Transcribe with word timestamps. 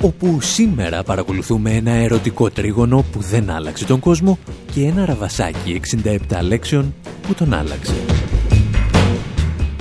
Όπου 0.00 0.40
σήμερα 0.40 1.02
παρακολουθούμε 1.02 1.70
ένα 1.74 1.90
ερωτικό 1.90 2.50
τρίγωνο 2.50 3.04
που 3.12 3.20
δεν 3.20 3.50
άλλαξε 3.50 3.84
τον 3.84 4.00
κόσμο 4.00 4.38
και 4.72 4.84
ένα 4.84 5.04
ραβασάκι 5.04 5.80
67 6.02 6.18
λέξεων 6.42 6.94
που 7.22 7.34
τον 7.34 7.54
άλλαξε. 7.54 7.94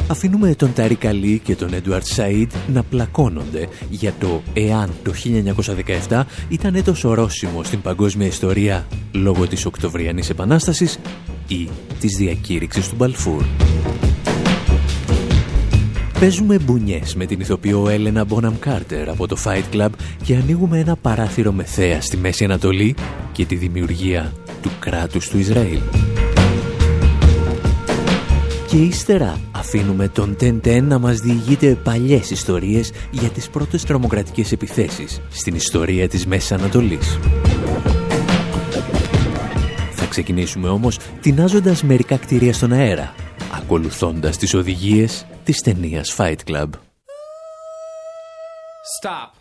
Αφήνουμε 0.08 0.56
τον 0.56 0.74
Τάρι 0.74 0.96
Καλή 0.96 1.40
και 1.44 1.56
τον 1.56 1.74
Έντουαρτ 1.74 2.06
Σαΐντ 2.06 2.52
να 2.74 2.84
πλακώνονται 2.84 3.68
για 3.90 4.14
το 4.20 4.42
εάν 4.54 4.90
το 5.04 5.14
1917 6.10 6.22
ήταν 6.50 6.76
έτος 6.76 7.04
ορόσημος 7.04 7.68
στην 7.68 7.82
παγκόσμια 7.82 8.28
ιστορία 8.28 8.88
λόγω 9.12 9.48
της 9.48 9.66
Οκτωβριανής 9.66 10.30
Επανάστασης 10.30 11.00
ή 11.48 11.70
της 12.00 12.16
διακήρυξης 12.18 12.90
του 12.90 12.96
Μπαλφούρ. 12.96 13.44
Παίζουμε 16.20 16.60
μπουνιές 16.60 17.16
με 17.16 17.26
την 17.26 17.40
ηθοποιό 17.40 17.90
Έλενα 17.90 18.24
Μπόναμ 18.24 18.60
Κάρτερ 18.60 19.10
από 19.10 19.28
το 19.28 19.38
Fight 19.44 19.76
Club 19.76 19.90
και 20.24 20.36
ανοίγουμε 20.36 20.80
ένα 20.80 20.96
παράθυρο 20.96 21.52
με 21.52 21.64
θέα 21.64 22.02
στη 22.02 22.18
Μέση 22.18 22.44
Ανατολή 22.44 22.96
και 23.32 23.46
τη 23.46 23.56
δημιουργία 23.56 24.34
του 24.62 24.72
κράτους 24.80 25.30
του 25.30 25.38
Ισραήλ. 25.38 25.80
Και 28.68 28.78
ύστερα 28.78 29.40
αφήνουμε 29.52 30.08
τον 30.08 30.36
Τεν 30.62 30.86
να 30.86 31.00
μας 31.00 31.20
διηγείται 31.20 31.78
παλιές 31.84 32.32
ιστορίες 32.32 32.92
για 33.12 33.30
τις 33.30 33.50
πρώτες 33.50 33.84
τρομοκρατικές 33.84 34.52
επιθέσεις 34.52 35.22
στην 35.30 35.56
ιστορία 35.56 36.08
της 36.08 36.26
Μέσης 36.26 36.52
Ανατολής. 36.52 37.20
Θα 39.92 40.06
ξεκινήσουμε 40.06 40.70
όμως 40.70 41.00
τεινάζοντας 41.22 41.84
μερικά 41.84 42.18
κτίρια 42.18 42.54
στον 42.54 42.72
αέρα, 42.72 43.14
ακολουθώντας 43.56 44.38
τις 44.38 44.54
οδηγίες 44.54 45.26
της 45.50 45.62
ταινίας 45.62 46.16
Fight 46.18 46.36
Club. 46.46 46.70
Stop. 49.02 49.39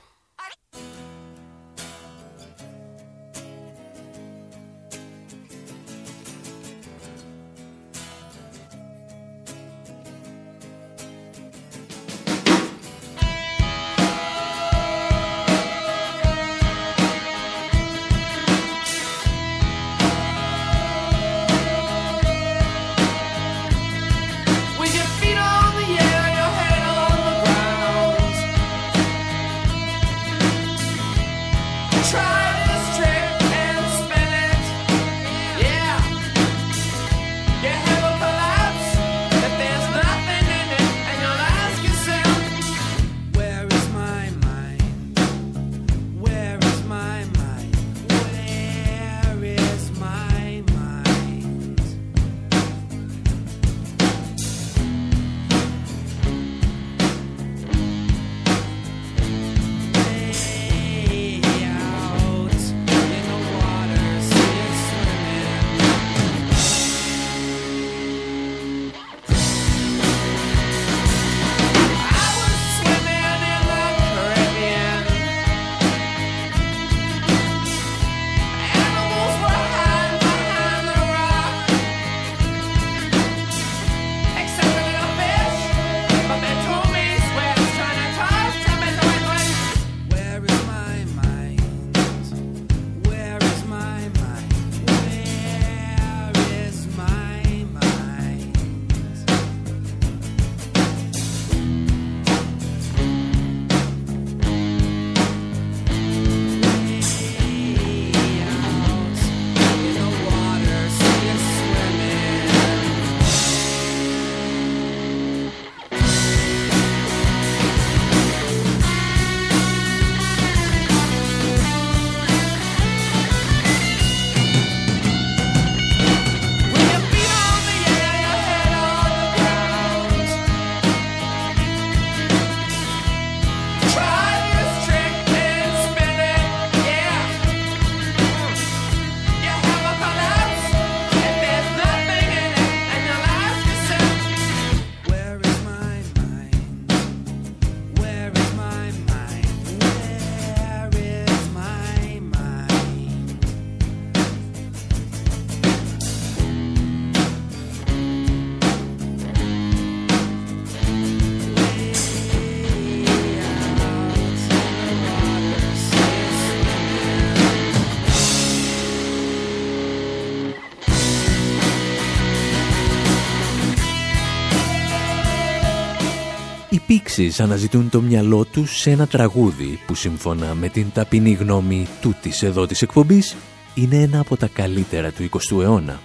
Πίξεις 176.88 177.40
αναζητούν 177.40 177.90
το 177.90 178.00
μυαλό 178.00 178.44
τους 178.44 178.78
σε 178.78 178.90
ένα 178.90 179.06
τραγούδι 179.06 179.80
που 179.86 179.94
σύμφωνα 179.94 180.54
με 180.54 180.68
την 180.68 180.86
ταπεινή 180.94 181.32
γνώμη 181.32 181.86
τούτης 182.00 182.42
εδώ 182.42 182.66
της 182.66 182.82
εκπομπής 182.82 183.36
είναι 183.74 183.96
ένα 183.96 184.20
από 184.20 184.36
τα 184.36 184.46
καλύτερα 184.46 185.10
του 185.10 185.28
20ου 185.30 185.62
αιώνα. 185.62 186.00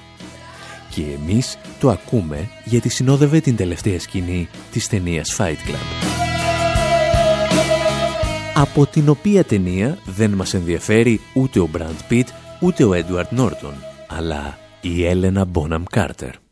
Και 0.90 1.02
εμείς 1.22 1.58
το 1.80 1.90
ακούμε 1.90 2.50
γιατί 2.66 2.90
συνόδευε 2.90 3.40
την 3.40 3.56
τελευταία 3.56 4.00
σκηνή 4.00 4.48
της 4.72 4.88
ταινίας 4.88 5.36
Fight 5.38 5.70
Club. 5.70 6.08
Από 8.54 8.86
την 8.86 9.10
οποία 9.10 9.44
ταινία 9.44 9.98
δεν 10.06 10.32
μας 10.32 10.54
ενδιαφέρει 10.54 11.20
ούτε 11.34 11.60
ο 11.60 11.70
Brand 11.78 12.12
Pitt 12.12 12.28
ούτε 12.60 12.84
ο 12.84 12.92
Edward 12.92 13.40
Norton, 13.40 13.74
αλλά 14.08 14.58
η 14.82 15.06
Έλενα 15.06 15.46
Bonham 15.54 15.84
Carter. 15.96 16.43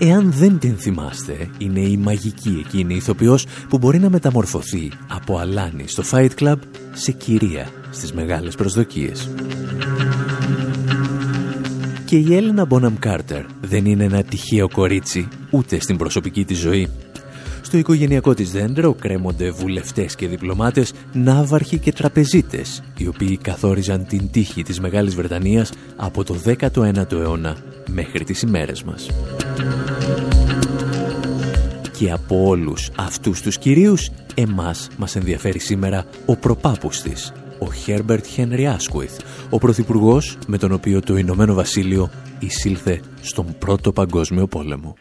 Εάν 0.00 0.32
δεν 0.32 0.58
την 0.58 0.76
θυμάστε, 0.76 1.50
είναι 1.58 1.80
η 1.80 1.96
μαγική 1.96 2.62
εκείνη 2.66 2.94
ηθοποιός 2.94 3.46
που 3.68 3.78
μπορεί 3.78 3.98
να 3.98 4.10
μεταμορφωθεί 4.10 4.90
από 5.08 5.38
αλάνη 5.38 5.88
στο 5.88 6.02
Fight 6.10 6.30
Club 6.40 6.56
σε 6.92 7.12
κυρία 7.12 7.68
στις 7.90 8.12
μεγάλες 8.12 8.54
προσδοκίες. 8.54 9.30
Και 12.04 12.16
η 12.16 12.36
Έλενα 12.36 12.64
Μπόναμ 12.64 12.94
Κάρτερ 12.98 13.44
δεν 13.60 13.84
είναι 13.86 14.04
ένα 14.04 14.22
τυχαίο 14.22 14.68
κορίτσι 14.68 15.28
ούτε 15.50 15.80
στην 15.80 15.96
προσωπική 15.96 16.44
της 16.44 16.58
ζωή. 16.58 16.88
Στο 17.68 17.78
οικογενειακό 17.78 18.34
της 18.34 18.50
δέντρο 18.50 18.94
κρέμονται 18.94 19.50
βουλευτές 19.50 20.14
και 20.14 20.28
διπλωμάτες, 20.28 20.92
ναύαρχοι 21.12 21.78
και 21.78 21.92
τραπεζίτες, 21.92 22.82
οι 22.98 23.06
οποίοι 23.06 23.36
καθόριζαν 23.36 24.06
την 24.06 24.30
τύχη 24.30 24.62
της 24.62 24.80
Μεγάλης 24.80 25.14
Βρετανίας 25.14 25.72
από 25.96 26.24
το 26.24 26.34
19ο 26.34 27.12
αιώνα 27.12 27.56
μέχρι 27.90 28.24
τις 28.24 28.42
ημέρες 28.42 28.82
μας. 28.82 29.10
Και 31.98 32.10
από 32.10 32.46
όλους 32.46 32.90
αυτούς 32.96 33.42
τους 33.42 33.58
κυρίους, 33.58 34.10
εμάς 34.34 34.88
μας 34.96 35.16
ενδιαφέρει 35.16 35.58
σήμερα 35.58 36.04
ο 36.26 36.36
προπάπους 36.36 37.00
της, 37.00 37.32
ο 37.58 37.66
Herbert 37.86 38.24
Henry 38.36 38.76
Asquith, 38.76 39.24
ο 39.50 39.58
πρωθυπουργός 39.58 40.38
με 40.46 40.58
τον 40.58 40.72
οποίο 40.72 41.00
το 41.00 41.16
Ηνωμένο 41.16 41.54
Βασίλειο 41.54 42.10
εισήλθε 42.38 43.00
στον 43.20 43.58
Πρώτο 43.58 43.92
Παγκόσμιο 43.92 44.46
Πόλεμο. 44.46 44.96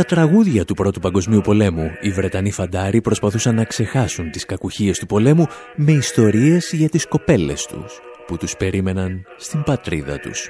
Στα 0.00 0.14
τραγούδια 0.14 0.64
του 0.64 0.74
Πρώτου 0.74 1.00
Παγκοσμίου 1.00 1.40
Πολέμου, 1.40 1.90
οι 2.00 2.10
Βρετανοί 2.10 2.50
φαντάροι 2.50 3.00
προσπαθούσαν 3.00 3.54
να 3.54 3.64
ξεχάσουν 3.64 4.30
τις 4.30 4.44
κακουχίες 4.44 4.98
του 4.98 5.06
πολέμου 5.06 5.46
με 5.76 5.92
ιστορίες 5.92 6.70
για 6.72 6.88
τις 6.88 7.06
κοπέλες 7.06 7.66
τους, 7.66 8.00
που 8.26 8.36
τους 8.36 8.56
περίμεναν 8.56 9.22
στην 9.36 9.62
πατρίδα 9.62 10.18
τους. 10.18 10.48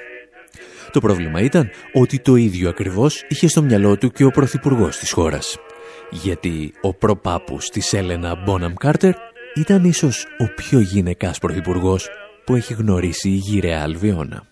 Το 0.92 1.00
πρόβλημα 1.00 1.40
ήταν 1.40 1.70
ότι 1.92 2.18
το 2.18 2.36
ίδιο 2.36 2.68
ακριβώς 2.68 3.24
είχε 3.28 3.48
στο 3.48 3.62
μυαλό 3.62 3.96
του 3.96 4.10
και 4.10 4.24
ο 4.24 4.30
Πρωθυπουργός 4.30 4.98
της 4.98 5.12
χώρας. 5.12 5.56
Γιατί 6.10 6.72
ο 6.80 6.94
προπάπους 6.94 7.68
της 7.68 7.92
Έλενα 7.92 8.42
Μπόναμ 8.44 8.74
Κάρτερ 8.74 9.14
ήταν 9.54 9.84
ίσως 9.84 10.26
ο 10.38 10.54
πιο 10.54 10.80
γυναικάς 10.80 11.38
Πρωθυπουργός 11.38 12.08
που 12.44 12.54
έχει 12.54 12.74
γνωρίσει 12.74 13.28
η 13.28 13.34
γυραιά 13.34 13.82
Αλβιώνα. 13.82 14.48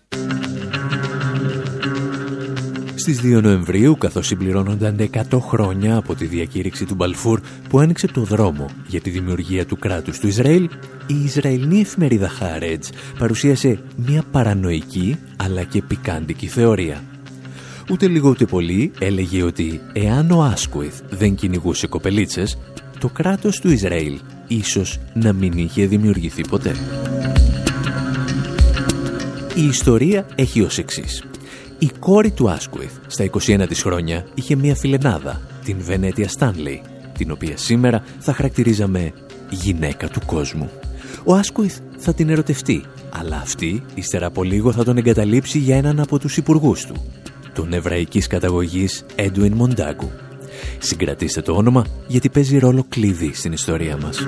Στις 3.13 3.37
2 3.37 3.41
Νοεμβρίου, 3.41 3.97
καθώς 3.97 4.27
συμπληρώνονταν 4.27 5.09
100 5.31 5.39
χρόνια 5.39 5.95
από 5.95 6.15
τη 6.15 6.25
διακήρυξη 6.25 6.85
του 6.85 6.95
Μπαλφούρ 6.95 7.39
που 7.69 7.79
άνοιξε 7.79 8.07
το 8.07 8.21
δρόμο 8.21 8.69
για 8.87 9.01
τη 9.01 9.09
δημιουργία 9.09 9.65
του 9.65 9.77
κράτους 9.77 10.19
του 10.19 10.27
Ισραήλ, 10.27 10.69
η 11.07 11.23
Ισραηλινή 11.23 11.79
εφημερίδα 11.79 12.29
Χάρετζ 12.29 12.87
παρουσίασε 13.19 13.79
μια 13.95 14.23
παρανοϊκή 14.31 15.17
αλλά 15.37 15.63
και 15.63 15.81
πικάντικη 15.81 16.47
θεωρία. 16.47 17.03
Ούτε 17.91 18.07
λίγο 18.07 18.29
ούτε 18.29 18.45
πολύ 18.45 18.91
έλεγε 18.99 19.43
ότι 19.43 19.81
εάν 19.93 20.31
ο 20.31 20.43
Άσκουιθ 20.43 20.99
δεν 21.09 21.35
κυνηγούσε 21.35 21.87
κοπελίτσες, 21.87 22.57
το 22.99 23.09
κράτος 23.09 23.59
του 23.59 23.71
Ισραήλ 23.71 24.19
ίσως 24.47 24.99
να 25.13 25.33
μην 25.33 25.53
είχε 25.55 25.85
δημιουργηθεί 25.85 26.41
ποτέ. 26.47 26.75
Η 29.55 29.65
ιστορία 29.65 30.25
έχει 30.35 30.61
ως 30.61 30.77
εξής. 30.77 31.28
Η 31.81 31.89
κόρη 31.99 32.31
του 32.31 32.49
Άσκουιθ 32.49 32.91
στα 33.07 33.29
21 33.31 33.65
της 33.67 33.81
χρόνια 33.81 34.25
είχε 34.33 34.55
μία 34.55 34.75
φιλενάδα, 34.75 35.41
την 35.63 35.77
Βενέτια 35.79 36.27
Στάνλεϊ, 36.27 36.81
την 37.17 37.31
οποία 37.31 37.57
σήμερα 37.57 38.03
θα 38.19 38.33
χαρακτηρίζαμε 38.33 39.13
γυναίκα 39.49 40.07
του 40.07 40.19
κόσμου. 40.25 40.69
Ο 41.23 41.33
Άσκουιθ 41.33 41.77
θα 41.97 42.13
την 42.13 42.29
ερωτευτεί, 42.29 42.83
αλλά 43.09 43.35
αυτή 43.35 43.83
ύστερα 43.95 44.25
από 44.25 44.43
λίγο 44.43 44.71
θα 44.71 44.83
τον 44.83 44.97
εγκαταλείψει 44.97 45.59
για 45.59 45.77
έναν 45.77 45.99
από 45.99 46.19
τους 46.19 46.37
υπουργούς 46.37 46.85
του, 46.85 46.95
τον 47.53 47.73
εβραϊκής 47.73 48.27
καταγωγής 48.27 49.05
Έντουιν 49.15 49.53
Μοντάγκου. 49.53 50.11
Συγκρατήστε 50.79 51.41
το 51.41 51.53
όνομα 51.53 51.85
γιατί 52.07 52.29
παίζει 52.29 52.57
ρόλο 52.57 52.85
κλειδί 52.89 53.33
στην 53.33 53.51
ιστορία 53.51 53.97
μας. 53.97 54.19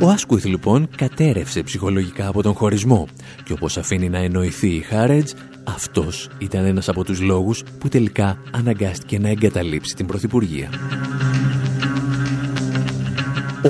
Ο 0.00 0.08
Άσκουιθ 0.08 0.44
λοιπόν 0.44 0.88
κατέρευσε 0.96 1.62
ψυχολογικά 1.62 2.26
από 2.28 2.42
τον 2.42 2.54
χωρισμό 2.54 3.08
και 3.44 3.52
όπως 3.52 3.76
αφήνει 3.76 4.08
να 4.08 4.18
εννοηθεί 4.18 4.68
η 4.68 4.80
Χάρετζ, 4.80 5.32
αυτός 5.64 6.30
ήταν 6.38 6.64
ένας 6.64 6.88
από 6.88 7.04
τους 7.04 7.20
λόγους 7.20 7.62
που 7.78 7.88
τελικά 7.88 8.38
αναγκάστηκε 8.50 9.18
να 9.18 9.28
εγκαταλείψει 9.28 9.94
την 9.94 10.06
Πρωθυπουργία. 10.06 10.68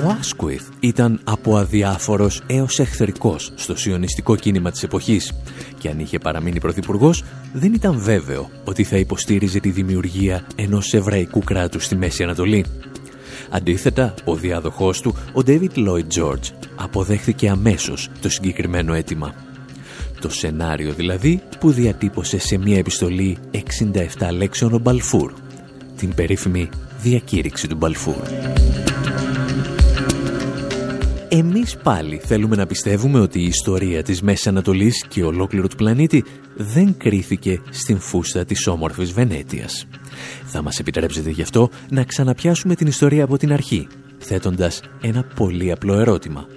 Ο 0.03 0.15
Άσκουιθ 0.19 0.67
ήταν 0.79 1.19
από 1.23 1.57
αδιάφορος 1.57 2.41
έως 2.47 2.79
εχθρικός 2.79 3.51
στο 3.55 3.75
σιωνιστικό 3.75 4.35
κίνημα 4.35 4.71
της 4.71 4.83
εποχής 4.83 5.33
και 5.77 5.89
αν 5.89 5.99
είχε 5.99 6.19
παραμείνει 6.19 6.59
πρωθυπουργός, 6.59 7.23
δεν 7.53 7.73
ήταν 7.73 7.99
βέβαιο 7.99 8.49
ότι 8.63 8.83
θα 8.83 8.97
υποστήριζε 8.97 9.59
τη 9.59 9.69
δημιουργία 9.69 10.47
ενός 10.55 10.93
εβραϊκού 10.93 11.39
κράτους 11.39 11.85
στη 11.85 11.95
Μέση 11.95 12.23
Ανατολή. 12.23 12.65
Αντίθετα, 13.55 14.13
ο 14.25 14.35
διάδοχός 14.35 15.01
του, 15.01 15.15
ο 15.33 15.41
David 15.45 15.75
Lloyd 15.75 16.07
George, 16.19 16.51
αποδέχθηκε 16.75 17.49
αμέσως 17.49 18.09
το 18.21 18.29
συγκεκριμένο 18.29 18.93
αίτημα. 18.93 19.35
Το 20.19 20.29
σενάριο 20.29 20.93
δηλαδή 20.93 21.41
που 21.59 21.71
διατύπωσε 21.71 22.39
σε 22.39 22.57
μια 22.57 22.77
επιστολή 22.77 23.37
67 23.51 24.31
λέξεων 24.31 24.73
ο 24.73 24.77
Μπαλφούρ, 24.77 25.33
την 25.97 26.13
περίφημη 26.13 26.69
διακήρυξη 27.01 27.67
του 27.67 27.75
Μπαλφούρ. 27.75 28.21
Εμείς 31.29 31.77
πάλι 31.77 32.17
θέλουμε 32.17 32.55
να 32.55 32.65
πιστεύουμε 32.65 33.19
ότι 33.19 33.39
η 33.39 33.45
ιστορία 33.45 34.03
της 34.03 34.21
Μέσης 34.21 34.47
Ανατολής 34.47 35.05
και 35.07 35.23
ολόκληρου 35.23 35.67
του 35.67 35.75
πλανήτη 35.75 36.23
δεν 36.55 36.97
κρίθηκε 36.97 37.61
στην 37.69 37.99
φούστα 37.99 38.45
της 38.45 38.67
όμορφης 38.67 39.11
Βενέτιας. 39.11 39.87
Θα 40.45 40.61
μας 40.61 40.79
επιτρέψετε 40.79 41.29
γι' 41.29 41.41
αυτό 41.41 41.69
να 41.89 42.03
ξαναπιάσουμε 42.03 42.75
την 42.75 42.87
ιστορία 42.87 43.23
από 43.23 43.37
την 43.37 43.53
αρχή, 43.53 43.87
θέτοντας 44.17 44.81
ένα 45.01 45.23
πολύ 45.35 45.71
απλό 45.71 45.93
ερώτημα. 45.99 46.47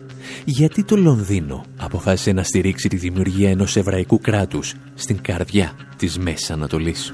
Γιατί 0.45 0.85
το 0.85 0.97
Λονδίνο 0.97 1.65
αποφάσισε 1.77 2.33
να 2.33 2.43
στηρίξει 2.43 2.89
τη 2.89 2.97
δημιουργία 2.97 3.51
ενός 3.51 3.77
εβραϊκού 3.77 4.21
κράτους 4.21 4.75
στην 4.95 5.23
καρδιά 5.23 5.73
της 5.97 6.19
Μέσης 6.19 6.51
Ανατολής; 6.51 7.11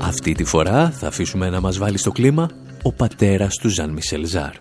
Αυτή 0.00 0.32
τη 0.32 0.44
φορά 0.44 0.90
θα 0.90 1.06
αφήσουμε 1.06 1.50
να 1.50 1.60
μας 1.60 1.78
βάλει 1.78 1.98
στο 1.98 2.12
κλίμα 2.12 2.50
ο 2.82 2.92
πατέρας 2.92 3.56
του 3.56 3.68
Ζαν 3.68 3.90
Μισελ 3.90 4.26
Ζάρ. 4.26 4.52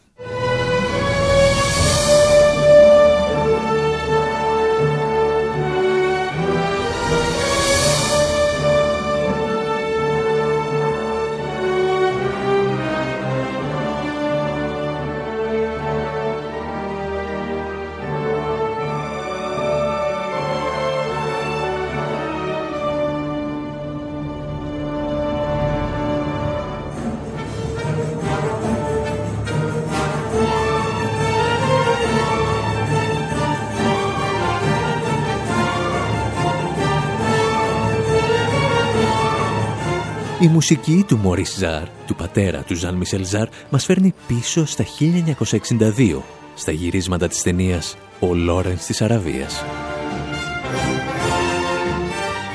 Μουσική 40.54 41.04
του 41.08 41.18
Μωρίς 41.18 41.56
Ζαρ, 41.58 41.84
του 42.08 42.16
πατέρα 42.16 42.62
του 42.62 42.76
Ζαν 42.76 42.96
Μισελ 42.96 43.26
Ζαρ, 43.26 43.48
μας 43.70 43.86
φέρνει 43.86 44.14
πίσω 44.28 44.66
στα 44.66 44.84
1962, 44.84 46.22
στα 46.56 46.72
γυρίσματα 46.72 47.28
της 47.28 47.42
ταινίας 47.42 47.98
«Ο 48.20 48.34
Λόρενς 48.34 48.86
της 48.86 49.02
Αραβίας». 49.02 49.64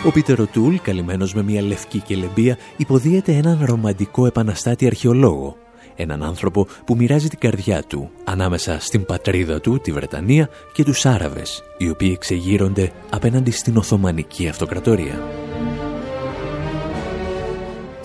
Ο 0.06 0.10
Πίτερο 0.10 0.46
Τούλ, 0.46 0.74
καλυμμένος 0.82 1.34
με 1.34 1.42
μια 1.42 1.62
λευκή 1.62 2.00
κελεμπία, 2.00 2.58
υποδίεται 2.76 3.32
έναν 3.32 3.58
ρομαντικό 3.64 4.26
επαναστάτη 4.26 4.86
αρχαιολόγο, 4.86 5.56
έναν 5.96 6.22
άνθρωπο 6.22 6.66
που 6.84 6.96
μοιράζει 6.96 7.28
την 7.28 7.38
καρδιά 7.38 7.82
του 7.82 8.10
ανάμεσα 8.24 8.80
στην 8.80 9.04
πατρίδα 9.04 9.60
του, 9.60 9.80
τη 9.80 9.92
Βρετανία, 9.92 10.48
και 10.72 10.84
τους 10.84 11.06
Άραβες, 11.06 11.62
οι 11.78 11.90
οποίοι 11.90 12.12
εξεγείρονται 12.14 12.92
απέναντι 13.10 13.50
στην 13.50 13.76
Οθωμανική 13.76 14.48
Αυτοκρατορία. 14.48 15.47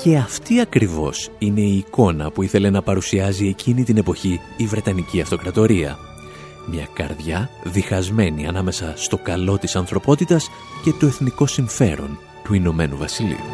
Και 0.04 0.18
αυτή 0.18 0.60
ακριβώς 0.60 1.30
είναι 1.40 1.62
η 1.62 1.78
εικόνα 1.78 2.32
που 2.32 2.44
ήθελε 2.44 2.70
να 2.70 2.82
παρουσιάζει 2.82 3.48
εκείνη 3.48 3.84
την 3.84 3.98
εποχή 3.98 4.40
η 4.58 4.66
Βρετανική 4.66 5.22
Αυτοκρατορία. 5.22 5.98
Μια 6.66 6.88
καρδιά 6.94 7.50
διχασμένη 7.64 8.48
ανάμεσα 8.48 8.94
στο 8.96 9.18
καλό 9.18 9.58
της 9.58 9.76
ανθρωπότητας 9.76 10.50
και 10.84 10.92
το 11.00 11.06
εθνικό 11.06 11.48
συμφέρον 11.48 12.20
του 12.44 12.54
Ηνωμένου 12.54 12.98
Βασιλείου. 12.98 13.46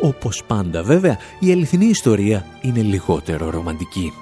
Όπως 0.00 0.42
πάντα 0.46 0.82
βέβαια, 0.82 1.18
η 1.38 1.52
αληθινή 1.52 1.86
ιστορία 1.86 2.46
είναι 2.60 2.80
λιγότερο 2.80 3.50
ρομαντική. 3.50 4.12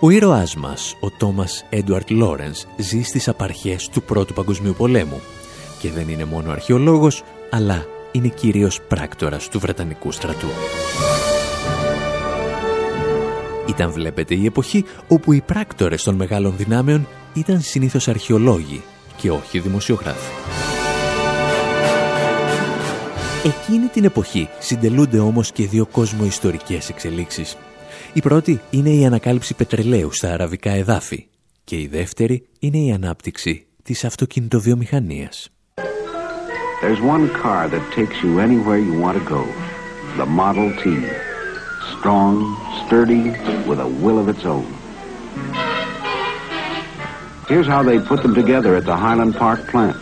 Ο 0.00 0.10
ήρωάς 0.10 0.56
μας, 0.56 0.96
ο 1.00 1.10
Τόμας 1.10 1.64
Έντουαρτ 1.70 2.10
Λόρενς, 2.10 2.66
ζει 2.76 3.02
στις 3.02 3.28
απαρχές 3.28 3.88
του 3.88 4.02
Πρώτου 4.02 4.32
Παγκοσμίου 4.32 4.74
Πολέμου 4.76 5.20
και 5.78 5.90
δεν 5.90 6.08
είναι 6.08 6.24
μόνο 6.24 6.50
αρχαιολόγος, 6.50 7.22
αλλά 7.50 7.86
είναι 8.12 8.28
κυρίως 8.28 8.80
πράκτορας 8.88 9.48
του 9.48 9.58
Βρετανικού 9.58 10.12
στρατού. 10.12 10.48
Ήταν 13.68 13.92
βλέπετε 13.92 14.34
η 14.34 14.44
εποχή 14.44 14.84
όπου 15.08 15.32
οι 15.32 15.40
πράκτορες 15.40 16.02
των 16.02 16.14
μεγάλων 16.14 16.56
δυνάμεων 16.56 17.08
ήταν 17.34 17.60
συνήθως 17.60 18.08
αρχαιολόγοι 18.08 18.82
και 19.16 19.30
όχι 19.30 19.58
δημοσιογράφοι. 19.58 20.32
Εκείνη 23.44 23.86
την 23.86 24.04
εποχή 24.04 24.48
συντελούνται 24.58 25.18
όμως 25.18 25.52
και 25.52 25.66
δύο 25.66 25.88
ιστορικές 26.24 26.88
εξελίξεις. 26.88 27.56
Η 28.12 28.20
πρώτη 28.20 28.60
είναι 28.70 28.90
η 28.90 29.04
ανακάλυψη 29.04 29.54
πετρελαίου 29.54 30.12
στα 30.12 30.32
αραβικά 30.32 30.70
εδάφη 30.70 31.28
και 31.64 31.76
η 31.80 31.86
δεύτερη 31.86 32.48
είναι 32.58 32.78
η 32.78 32.92
ανάπτυξη 32.92 33.66
της 33.82 34.04
αυτοκινητοβιομηχανίας. 34.04 35.50
There's 36.82 37.02
one 37.14 37.28
car 37.42 37.68
that 37.68 37.84
takes 37.92 38.16
you 38.22 38.40
anywhere 38.40 38.78
you 38.78 38.94
want 39.04 39.16
to 39.18 39.24
go. 39.36 39.42
The 40.16 40.24
Model 40.24 40.68
T. 40.80 40.82
Strong, 41.94 42.34
sturdy, 42.80 43.24
with 43.68 43.78
a 43.86 43.90
will 44.02 44.18
of 44.22 44.28
its 44.34 44.44
own. 44.54 44.66
Here's 47.48 47.66
how 47.66 47.82
they 47.82 47.98
put 48.10 48.22
them 48.22 48.34
together 48.34 48.76
at 48.76 48.84
the 48.90 48.96
Highland 48.96 49.34
Park 49.36 49.60
plant. 49.72 50.00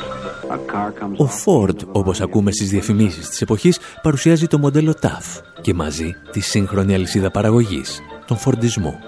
Ο 1.17 1.29
Ford, 1.45 1.77
όπως 1.93 2.21
ακούμε 2.21 2.53
στις 2.53 2.71
διαφημίσεις 2.71 3.29
της 3.29 3.41
εποχής, 3.41 3.79
παρουσιάζει 4.03 4.47
το 4.47 4.59
μοντέλο 4.59 4.95
TAF 5.03 5.43
και 5.61 5.75
μαζί 5.75 6.15
τη 6.31 6.41
σύγχρονη 6.41 6.95
αλυσίδα 6.95 7.31
παραγωγής, 7.31 8.01
τον 8.27 8.37
φορντισμό. 8.37 8.99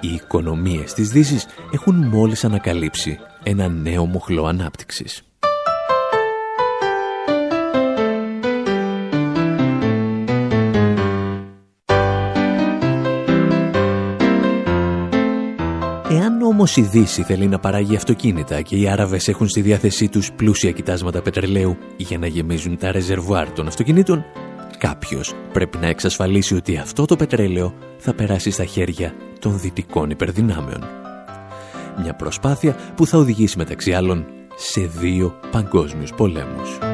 Οι 0.00 0.08
οικονομίες 0.14 0.92
της 0.92 1.08
Δύσης 1.08 1.46
έχουν 1.72 2.06
μόλις 2.06 2.44
ανακαλύψει 2.44 3.18
ένα 3.42 3.68
νέο 3.68 4.04
μοχλό 4.04 4.46
ανάπτυξης. 4.46 5.22
Όμως 16.54 16.76
η 16.76 16.82
Δύση 16.82 17.22
θέλει 17.22 17.46
να 17.46 17.58
παράγει 17.58 17.96
αυτοκίνητα 17.96 18.62
και 18.62 18.76
οι 18.76 18.88
Άραβες 18.88 19.28
έχουν 19.28 19.48
στη 19.48 19.60
διάθεσή 19.60 20.08
τους 20.08 20.32
πλούσια 20.32 20.70
κοιτάσματα 20.70 21.22
πετρελαίου 21.22 21.76
για 21.96 22.18
να 22.18 22.26
γεμίζουν 22.26 22.76
τα 22.76 22.92
ρεζερβουάρ 22.92 23.52
των 23.52 23.66
αυτοκινήτων, 23.66 24.24
κάποιος 24.78 25.34
πρέπει 25.52 25.78
να 25.78 25.86
εξασφαλίσει 25.86 26.54
ότι 26.54 26.76
αυτό 26.76 27.04
το 27.04 27.16
πετρέλαιο 27.16 27.74
θα 27.98 28.14
περάσει 28.14 28.50
στα 28.50 28.64
χέρια 28.64 29.14
των 29.38 29.60
δυτικών 29.60 30.10
υπερδυνάμεων. 30.10 30.84
Μια 32.02 32.14
προσπάθεια 32.14 32.76
που 32.94 33.06
θα 33.06 33.18
οδηγήσει 33.18 33.58
μεταξύ 33.58 33.92
άλλων 33.92 34.26
σε 34.56 34.80
δύο 34.80 35.34
παγκόσμιους 35.50 36.12
πολέμους. 36.12 36.93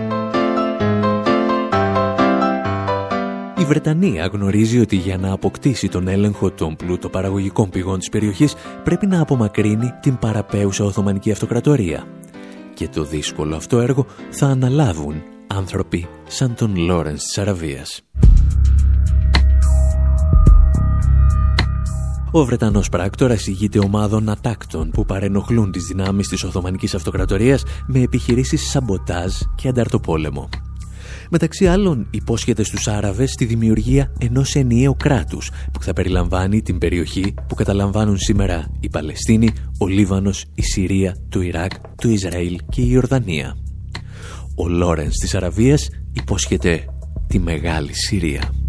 Η 3.60 3.64
Βρετανία 3.64 4.26
γνωρίζει 4.32 4.80
ότι 4.80 4.96
για 4.96 5.16
να 5.18 5.32
αποκτήσει 5.32 5.88
τον 5.88 6.08
έλεγχο 6.08 6.50
των 6.50 6.76
πλούτοπαραγωγικών 6.76 7.70
πηγών 7.70 7.98
της 7.98 8.08
περιοχής 8.08 8.54
πρέπει 8.84 9.06
να 9.06 9.20
απομακρύνει 9.20 9.92
την 10.00 10.18
παραπέουσα 10.18 10.84
Οθωμανική 10.84 11.30
Αυτοκρατορία. 11.30 12.04
Και 12.74 12.88
το 12.88 13.04
δύσκολο 13.04 13.56
αυτό 13.56 13.78
έργο 13.78 14.06
θα 14.30 14.46
αναλάβουν 14.46 15.22
άνθρωποι 15.46 16.08
σαν 16.26 16.54
τον 16.54 16.76
Λόρενς 16.76 17.24
της 17.24 17.38
Αραβίας. 17.38 18.00
Ο 22.30 22.44
Βρετανός 22.44 22.88
πράκτορας 22.88 23.46
ηγείται 23.46 23.78
ομάδων 23.78 24.28
ατάκτων 24.28 24.90
που 24.90 25.04
παρενοχλούν 25.04 25.70
τις 25.72 25.84
δυνάμεις 25.84 26.28
της 26.28 26.44
Οθωμανικής 26.44 26.94
Αυτοκρατορίας 26.94 27.62
με 27.86 28.00
επιχειρήσεις 28.00 28.70
σαμποτάζ 28.70 29.32
και 29.54 29.68
ανταρτοπόλεμο. 29.68 30.48
Μεταξύ 31.32 31.66
άλλων 31.66 32.06
υπόσχεται 32.10 32.62
στους 32.62 32.88
Άραβες 32.88 33.34
τη 33.34 33.44
δημιουργία 33.44 34.12
ενός 34.18 34.54
ενιαίου 34.54 34.96
κράτους 34.96 35.50
που 35.72 35.82
θα 35.82 35.92
περιλαμβάνει 35.92 36.62
την 36.62 36.78
περιοχή 36.78 37.34
που 37.46 37.54
καταλαμβάνουν 37.54 38.18
σήμερα 38.18 38.70
η 38.80 38.88
Παλαιστίνη, 38.88 39.52
ο 39.78 39.86
Λίβανος, 39.86 40.44
η 40.54 40.62
Συρία, 40.62 41.16
το 41.28 41.40
Ιράκ, 41.40 41.72
το 41.94 42.08
Ισραήλ 42.08 42.58
και 42.68 42.80
η 42.80 42.88
Ιορδανία. 42.90 43.56
Ο 44.54 44.68
Λόρενς 44.68 45.16
της 45.16 45.34
Αραβίας 45.34 45.88
υπόσχεται 46.12 46.84
τη 47.26 47.38
Μεγάλη 47.38 47.94
Συρία. 47.94 48.59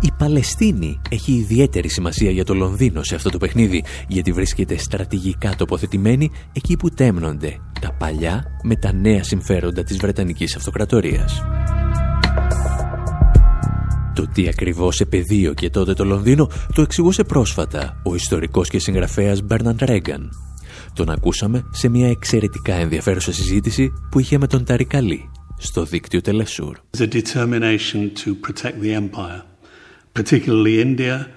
Η 0.00 0.12
Παλαιστίνη 0.18 1.00
έχει 1.10 1.32
ιδιαίτερη 1.32 1.88
σημασία 1.88 2.30
για 2.30 2.44
το 2.44 2.54
Λονδίνο 2.54 3.02
σε 3.02 3.14
αυτό 3.14 3.30
το 3.30 3.38
παιχνίδι, 3.38 3.84
γιατί 4.08 4.32
βρίσκεται 4.32 4.76
στρατηγικά 4.76 5.54
τοποθετημένη 5.56 6.30
εκεί 6.52 6.76
που 6.76 6.90
τέμνονται 6.90 7.56
τα 7.80 7.92
παλιά 7.92 8.44
με 8.62 8.76
τα 8.76 8.92
νέα 8.92 9.22
συμφέροντα 9.22 9.82
της 9.82 9.96
Βρετανικής 9.96 10.56
Αυτοκρατορίας. 10.56 11.42
Το 14.14 14.28
τι 14.34 14.48
ακριβώς 14.48 15.02
και 15.54 15.70
τότε 15.70 15.92
το 15.94 16.04
Λονδίνο 16.04 16.50
το 16.74 16.82
εξηγούσε 16.82 17.24
πρόσφατα 17.24 18.00
ο 18.04 18.14
ιστορικός 18.14 18.68
και 18.68 18.78
συγγραφέας 18.78 19.42
Μπέρναντ 19.42 19.82
Ρέγκαν. 19.82 20.30
Τον 20.94 21.10
ακούσαμε 21.10 21.64
σε 21.70 21.88
μια 21.88 22.08
εξαιρετικά 22.08 22.74
ενδιαφέρουσα 22.74 23.32
συζήτηση 23.32 23.92
που 24.10 24.18
είχε 24.18 24.38
με 24.38 24.46
τον 24.46 24.64
Ταρικαλή 24.64 25.30
στο 25.58 25.84
δίκτυο 25.84 26.20
Τελεσούρ. 26.20 26.76
Particularly 30.16 30.80
India, 30.80 31.28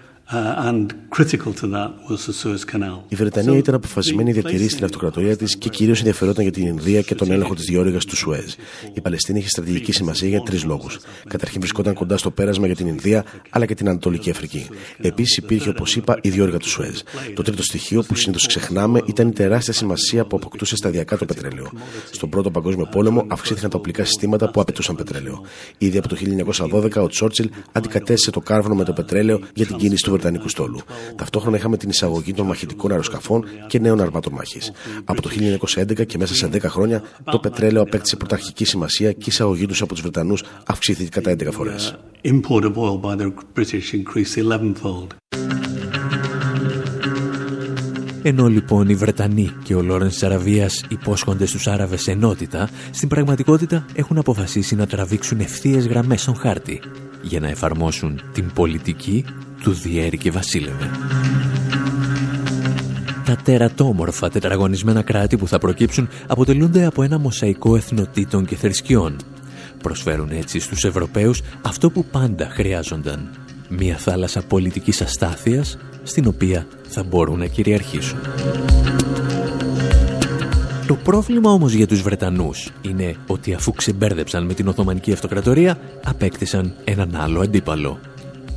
Η 3.07 3.15
Βρετανία 3.15 3.57
ήταν 3.57 3.75
αποφασισμένη 3.75 4.33
να 4.33 4.41
διατηρήσει 4.41 4.75
την 4.75 4.86
αυτοκρατορία 4.86 5.38
της 5.38 5.57
και 5.57 5.69
κυρίως 5.69 5.98
ενδιαφερόταν 5.98 6.43
για 6.43 6.51
την 6.51 6.65
Ινδία 6.65 7.01
και 7.01 7.15
τον 7.15 7.31
έλεγχο 7.31 7.55
της 7.55 7.65
διόρυγας 7.65 8.05
του 8.05 8.15
Σουέζ. 8.15 8.53
Η 8.93 9.01
Παλαιστίνη 9.01 9.39
είχε 9.39 9.50
στρατηγική 9.50 9.91
σημασία 9.91 10.27
για 10.27 10.41
τρεις 10.41 10.63
λόγους. 10.63 11.00
Καταρχήν 11.27 11.59
βρισκόταν 11.59 11.93
κοντά 11.93 12.17
στο 12.17 12.31
πέρασμα 12.31 12.65
για 12.65 12.75
την 12.75 12.88
Ινδία 12.88 13.25
αλλά 13.50 13.65
και 13.65 13.75
την 13.75 13.89
Ανατολική 13.89 14.29
Αφρική. 14.29 14.67
Επίσης 14.98 15.38
υπήρχε, 15.38 15.69
όπως 15.69 15.95
είπα, 15.95 16.17
η 16.21 16.29
διόρυγα 16.29 16.57
του 16.57 16.69
Σουέζ. 16.69 17.00
Το 17.33 17.41
τρίτο 17.41 17.63
στοιχείο 17.63 18.03
που 18.03 18.15
συνήθως 18.15 18.48
ξεχνάμε 18.48 19.01
ήταν 19.05 19.27
η 19.27 19.31
τεράστια 19.31 19.74
σημασία 19.74 20.25
που 20.25 20.36
αποκτούσε 20.36 20.75
σταδιακά 20.75 21.17
το 21.17 21.25
πετρέλαιο. 21.25 21.71
Στον 22.12 22.29
Πρώτο 22.29 22.51
Παγκόσμιο 22.51 22.86
Πόλεμο 22.91 23.25
αυξήθηκαν 23.27 23.69
τα 23.69 23.77
οπλικά 23.77 24.03
συστήματα 24.03 24.51
που 24.51 24.62
απαιτούσαν 24.62 24.95
πετρέλαιο. 24.95 25.41
Ήδη 25.77 25.98
από 25.98 26.07
το 26.07 26.15
1912 26.71 27.03
ο 27.03 27.07
Τσόρτσιλ 27.07 27.50
αντικατέστησε 27.71 28.31
το 28.31 28.39
κάρβονο 28.39 28.75
με 28.75 28.83
το 28.83 28.93
πετρέλαιο 28.93 29.39
για 29.53 29.65
την 29.65 29.75
κίνηση 29.75 30.03
του 30.03 30.12
Βρετανικού 30.19 30.49
στόλου. 30.49 30.79
Ταυτόχρονα 31.15 31.57
είχαμε 31.57 31.77
την 31.77 31.89
εισαγωγή 31.89 32.33
των 32.33 32.45
μαχητικών 32.45 32.91
αεροσκαφών 32.91 33.45
και 33.67 33.79
νέων 33.79 34.01
αρμάτων 34.01 34.33
μάχης. 34.33 34.71
Από 35.03 35.21
το 35.21 35.29
1911 35.75 36.05
και 36.05 36.17
μέσα 36.17 36.35
σε 36.35 36.49
10 36.53 36.61
χρόνια 36.61 37.01
το 37.23 37.39
πετρέλαιο 37.39 37.81
απέκτησε 37.81 38.15
πρωταρχική 38.15 38.65
σημασία 38.65 39.11
και 39.11 39.23
η 39.23 39.27
εισαγωγή 39.27 39.65
τους 39.65 39.81
από 39.81 39.93
τους 39.93 40.01
Βρετανούς 40.01 40.43
αυξήθηκε 40.65 41.09
κατά 41.09 41.31
11 41.31 41.51
φορές. 41.51 41.95
Ενώ 48.21 48.47
λοιπόν 48.47 48.89
οι 48.89 48.95
Βρετανοί 48.95 49.51
και 49.63 49.75
ο 49.75 49.81
Λόρενς 49.81 50.13
της 50.13 50.23
Αραβίας 50.23 50.85
υπόσχονται 50.89 51.45
στους 51.45 51.67
Άραβες 51.67 52.07
ενότητα, 52.07 52.69
στην 52.91 53.07
πραγματικότητα 53.07 53.85
έχουν 53.93 54.17
αποφασίσει 54.17 54.75
να 54.75 54.88
τραβήξουν 54.88 55.39
ευθείες 55.39 55.88
γραμμές 55.88 56.21
στον 56.21 56.35
χάρτη 56.35 56.81
για 57.21 57.39
να 57.39 57.47
εφαρμόσουν 57.47 58.21
την 58.33 58.51
πολιτική 58.53 59.25
του 59.61 59.71
διέρη 59.71 60.17
και 60.17 60.31
βασίλευε. 60.31 60.89
Τα 63.25 63.35
τερατόμορφα 63.35 64.29
τετραγωνισμένα 64.29 65.01
κράτη 65.01 65.37
που 65.37 65.47
θα 65.47 65.57
προκύψουν 65.57 66.09
αποτελούνται 66.27 66.85
από 66.85 67.03
ένα 67.03 67.19
μοσαϊκό 67.19 67.75
εθνοτήτων 67.75 68.45
και 68.45 68.55
θρησκειών. 68.55 69.15
Προσφέρουν 69.83 70.29
έτσι 70.31 70.59
στους 70.59 70.83
Ευρωπαίους 70.83 71.41
αυτό 71.61 71.89
που 71.89 72.05
πάντα 72.05 72.49
χρειάζονταν. 72.49 73.29
Μια 73.69 73.97
θάλασσα 73.97 74.41
πολιτικής 74.41 75.01
αστάθειας 75.01 75.77
στην 76.03 76.27
οποία 76.27 76.67
θα 76.87 77.03
μπορούν 77.03 77.39
να 77.39 77.45
κυριαρχήσουν. 77.45 78.19
Το 80.87 80.95
πρόβλημα 80.95 81.51
όμως 81.51 81.73
για 81.73 81.87
τους 81.87 82.01
Βρετανούς 82.01 82.69
είναι 82.81 83.15
ότι 83.27 83.53
αφού 83.53 83.71
ξεμπέρδεψαν 83.71 84.45
με 84.45 84.53
την 84.53 84.67
Οθωμανική 84.67 85.11
Αυτοκρατορία 85.11 85.79
απέκτησαν 86.03 86.73
έναν 86.83 87.15
άλλο 87.15 87.41
αντίπαλο, 87.41 87.99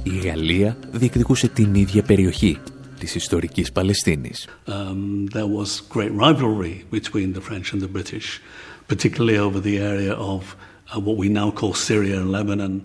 η 0.02 0.18
Γαλλία 0.18 0.76
διεκδικούσε 0.92 1.49
την 1.49 1.75
ίδια 1.75 2.02
περιοχή 2.02 2.59
της 2.99 3.14
ιστορικής 3.14 3.73
Παλαιστίνης. 3.73 4.49
Um, 4.66 5.28
there 5.32 5.47
was 5.59 5.82
great 5.94 6.12
rivalry 6.26 6.85
between 6.90 7.32
the 7.32 7.40
French 7.40 7.73
and 7.73 7.80
the 7.82 7.92
British, 7.97 8.40
particularly 8.87 9.38
over 9.38 9.61
the 9.61 9.78
area 9.78 10.14
of 10.14 10.42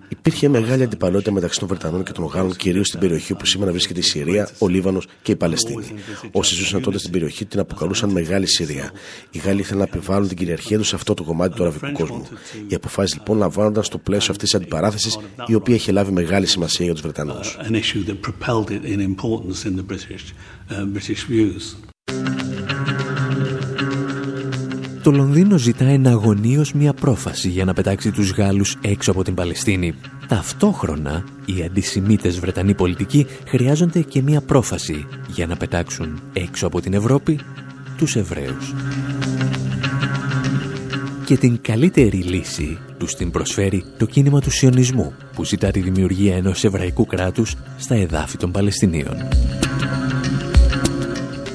Υπήρχε 0.10 0.48
μεγάλη 0.48 0.84
αντιπαλότητα 0.84 1.32
μεταξύ 1.32 1.60
των 1.60 1.68
Βρετανών 1.68 2.04
και 2.04 2.12
των 2.12 2.26
Γάλλων, 2.26 2.56
κυρίως 2.56 2.88
στην 2.88 3.00
περιοχή 3.00 3.34
όπου 3.34 3.46
σήμερα 3.46 3.72
βρίσκεται 3.72 4.00
η 4.00 4.04
Συρία, 4.04 4.50
ο 4.58 4.68
Λίβανος 4.68 5.08
και 5.22 5.32
η 5.32 5.36
Παλαιστίνη. 5.36 5.86
Όσοι 6.32 6.56
ζούσαν 6.56 6.82
τότε 6.82 6.98
στην 6.98 7.12
περιοχή 7.12 7.46
την 7.46 7.60
αποκαλούσαν 7.60 8.10
Μεγάλη 8.10 8.48
Συρία. 8.48 8.92
Οι 9.32 9.38
Γάλλοι 9.38 9.60
ήθελαν 9.60 9.80
να 9.80 9.84
επιβάλλουν 9.84 10.28
την 10.28 10.38
κυριαρχία 10.38 10.78
τους 10.78 10.88
σε 10.88 10.96
αυτό 10.96 11.14
το 11.14 11.24
κομμάτι 11.24 11.56
του 11.56 11.64
αραβικού 11.64 11.92
κόσμου. 11.92 12.28
Οι 12.68 12.76
αποφάσει 12.76 13.16
λοιπόν 13.16 13.38
λαμβάνονταν 13.38 13.84
στο 13.84 13.98
πλαίσιο 13.98 14.32
αυτής 14.32 14.50
της 14.50 14.60
αντιπαράθεσης, 14.60 15.18
η 15.48 15.54
οποία 15.54 15.76
είχε 15.76 15.92
λάβει 15.92 16.12
μεγάλη 16.12 16.46
σημασία 16.46 16.86
για 16.86 16.94
τους 16.94 17.04
Βρετανούς. 17.04 17.58
Το 25.08 25.14
Λονδίνο 25.14 25.58
ζητάει 25.58 25.94
εναγωνίως 25.94 26.74
μια 26.74 26.94
πρόφαση 26.94 27.50
για 27.50 27.66
να 27.66 27.74
πετάξει 27.74 28.12
τους 28.12 28.32
Γάλλους 28.32 28.78
έξω 28.82 29.12
από 29.12 29.24
την 29.24 29.34
Παλαιστίνη. 29.34 29.94
Ταυτόχρονα, 30.28 31.24
οι 31.46 31.64
αντισημίτες 31.64 32.40
Βρετανοί 32.40 32.74
πολιτικοί 32.74 33.26
χρειάζονται 33.48 34.02
και 34.02 34.22
μια 34.22 34.42
πρόφαση 34.42 35.06
για 35.28 35.48
να 35.48 35.56
πετάξουν 35.58 36.22
έξω 36.34 36.68
από 36.68 36.82
την 36.82 36.94
Ευρώπη 36.94 37.40
τους 37.98 38.16
Εβραίους. 38.16 38.74
Και 41.26 41.38
την 41.38 41.60
καλύτερη 41.62 42.18
λύση 42.18 42.78
τους 42.98 43.16
την 43.16 43.32
προσφέρει 43.32 43.84
το 43.98 44.06
κίνημα 44.06 44.42
του 44.42 44.52
Σιωνισμού 44.52 45.14
που 45.36 45.44
ζητά 45.44 45.72
τη 45.72 45.80
δημιουργία 45.80 46.36
ενός 46.36 46.64
εβραϊκού 46.64 47.06
κράτους 47.06 47.56
στα 47.78 47.96
εδάφη 47.96 48.38
των 48.38 48.52
Παλαιστινίων. 48.52 49.16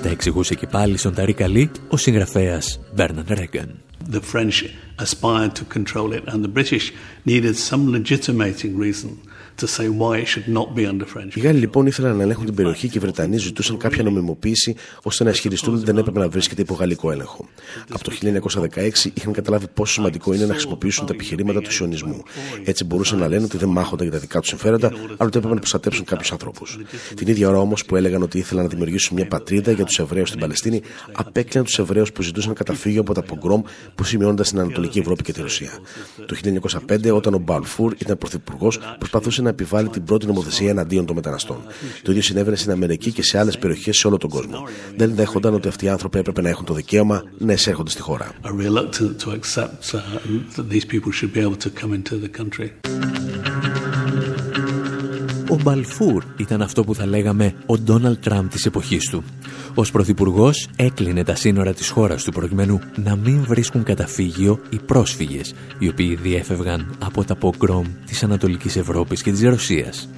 Τα 0.02 0.08
εξηγούσε 0.08 0.54
και 0.54 0.66
πάλι 0.66 0.96
στον 0.96 1.14
Ταρί 1.14 1.32
Καλή 1.32 1.70
ο 1.88 1.96
συγγραφέας 1.96 2.80
Μπέρναν 2.94 3.26
Ρέγκαν. 3.28 3.82
The 4.12 4.20
French 4.32 4.64
aspired 4.98 5.54
to 5.54 5.64
control 5.76 6.12
it 6.12 6.24
and 6.26 6.44
the 6.44 6.52
British 6.58 6.92
needed 7.24 7.56
some 7.56 7.82
legitimating 7.96 8.76
reason 8.76 9.10
οι 11.34 11.40
Γάλλοι 11.40 11.58
λοιπόν 11.58 11.86
ήθελαν 11.86 12.16
να 12.16 12.22
ελέγχουν 12.22 12.44
την 12.44 12.54
περιοχή 12.54 12.88
και 12.88 12.98
οι 12.98 13.00
Βρετανοί 13.00 13.36
ζητούσαν 13.36 13.76
κάποια 13.76 14.02
νομιμοποίηση 14.02 14.74
ώστε 15.02 15.24
να 15.24 15.30
ισχυριστούν 15.30 15.74
ότι 15.74 15.84
δεν 15.84 15.98
έπρεπε 15.98 16.18
να 16.18 16.28
βρίσκεται 16.28 16.62
υπό 16.62 16.74
γαλλικό 16.74 17.10
έλεγχο. 17.10 17.48
Από 17.88 18.04
το 18.04 18.12
1916 18.22 19.10
είχαν 19.14 19.32
καταλάβει 19.32 19.66
πόσο 19.74 19.92
σημαντικό 19.92 20.34
είναι 20.34 20.46
να 20.46 20.52
χρησιμοποιήσουν 20.52 21.06
τα 21.06 21.12
επιχειρήματα 21.14 21.60
του 21.60 21.72
σιωνισμού. 21.72 22.22
Έτσι 22.64 22.84
μπορούσαν 22.84 23.18
να 23.18 23.28
λένε 23.28 23.44
ότι 23.44 23.56
δεν 23.56 23.68
μάχονταν 23.68 24.06
για 24.06 24.16
τα 24.16 24.20
δικά 24.20 24.40
τους 24.40 24.48
συμφέροντα, 24.48 24.86
αλλά 24.86 25.16
ότι 25.18 25.36
έπρεπε 25.36 25.48
να 25.48 25.60
προστατέψουν 25.60 26.04
κάποιους 26.04 26.32
ανθρώπους. 26.32 26.78
Την 27.14 27.28
ίδια 27.28 27.48
ώρα 27.48 27.58
όμως 27.58 27.84
που 27.84 27.96
έλεγαν 27.96 28.22
ότι 28.22 28.38
ήθελαν 28.38 28.64
να 28.64 28.70
δημιουργήσουν 28.70 29.16
μια 29.16 29.26
πατρίδα 29.26 29.72
για 29.72 29.84
τους 29.84 29.98
Εβραίους 29.98 30.28
στην 30.28 30.40
Παλαιστίνη, 30.40 30.82
απέκλαιναν 31.12 31.64
τους 31.64 31.78
Εβραίους 31.78 32.12
που 32.12 32.22
ζητούσαν 32.22 32.54
καταφύγιο 32.54 33.00
από 33.00 33.14
τα 33.14 33.22
πογκρόμ 33.22 33.62
που 33.94 34.04
σημειώνονταν 34.04 34.44
στην 34.44 34.58
Ανατολική 34.58 34.98
Ευρώπη 34.98 35.22
και 35.22 35.32
τη 35.32 35.40
Ρωσία. 35.40 35.70
Το 36.26 36.36
1905, 36.88 37.10
όταν 37.14 37.34
ο 37.34 37.38
Μπαλφούρ 37.38 37.94
ήταν 37.98 38.18
πρωθυπουργός, 38.18 38.78
προσπαθούσε 38.98 39.41
να 39.42 39.48
επιβάλλει 39.48 39.88
την 39.88 40.04
πρώτη 40.04 40.26
νομοθεσία 40.26 40.70
εναντίον 40.70 41.06
των 41.06 41.16
μεταναστών. 41.16 41.56
Το 42.02 42.10
ίδιο 42.10 42.22
συνέβαινε 42.22 42.56
στην 42.56 42.70
Αμερική 42.70 43.12
και 43.12 43.22
σε 43.22 43.38
άλλες 43.38 43.58
περιοχές 43.58 43.96
σε 43.96 44.06
όλο 44.06 44.16
τον 44.16 44.30
κόσμο. 44.30 44.66
Δεν 44.96 45.14
δέχονταν 45.14 45.54
ότι 45.54 45.68
αυτοί 45.68 45.84
οι 45.84 45.88
άνθρωποι 45.88 46.18
έπρεπε 46.18 46.40
να 46.40 46.48
έχουν 46.48 46.64
το 46.64 46.74
δικαίωμα 46.74 47.22
να 47.38 47.52
εισέρχονται 47.52 47.90
στη 47.90 48.00
χώρα. 48.00 48.32
Ο 55.48 55.58
Μπαλφούρ 55.62 56.24
ήταν 56.36 56.62
αυτό 56.62 56.84
που 56.84 56.94
θα 56.94 57.06
λέγαμε 57.06 57.54
ο 57.66 57.78
Ντόναλτ 57.78 58.22
Τραμπ 58.22 58.48
της 58.48 58.66
εποχής 58.66 59.08
του. 59.10 59.24
Ως 59.74 59.90
Πρωθυπουργός 59.90 60.68
έκλεινε 60.76 61.24
τα 61.24 61.34
σύνορα 61.34 61.74
της 61.74 61.88
χώρας 61.88 62.24
του 62.24 62.32
προκειμένου 62.32 62.80
να 62.96 63.16
μην 63.16 63.44
βρίσκουν 63.44 63.82
καταφύγιο 63.82 64.60
οι 64.70 64.78
πρόσφυγες, 64.78 65.54
οι 65.78 65.88
οποίοι 65.88 66.14
διέφευγαν 66.14 66.96
από 67.04 67.24
τα 67.24 67.36
πογκρόμ 67.36 67.86
της 68.06 68.22
Ανατολικής 68.22 68.76
Ευρώπης 68.76 69.22
και 69.22 69.30
της 69.30 69.42
Ρωσίας. 69.42 70.08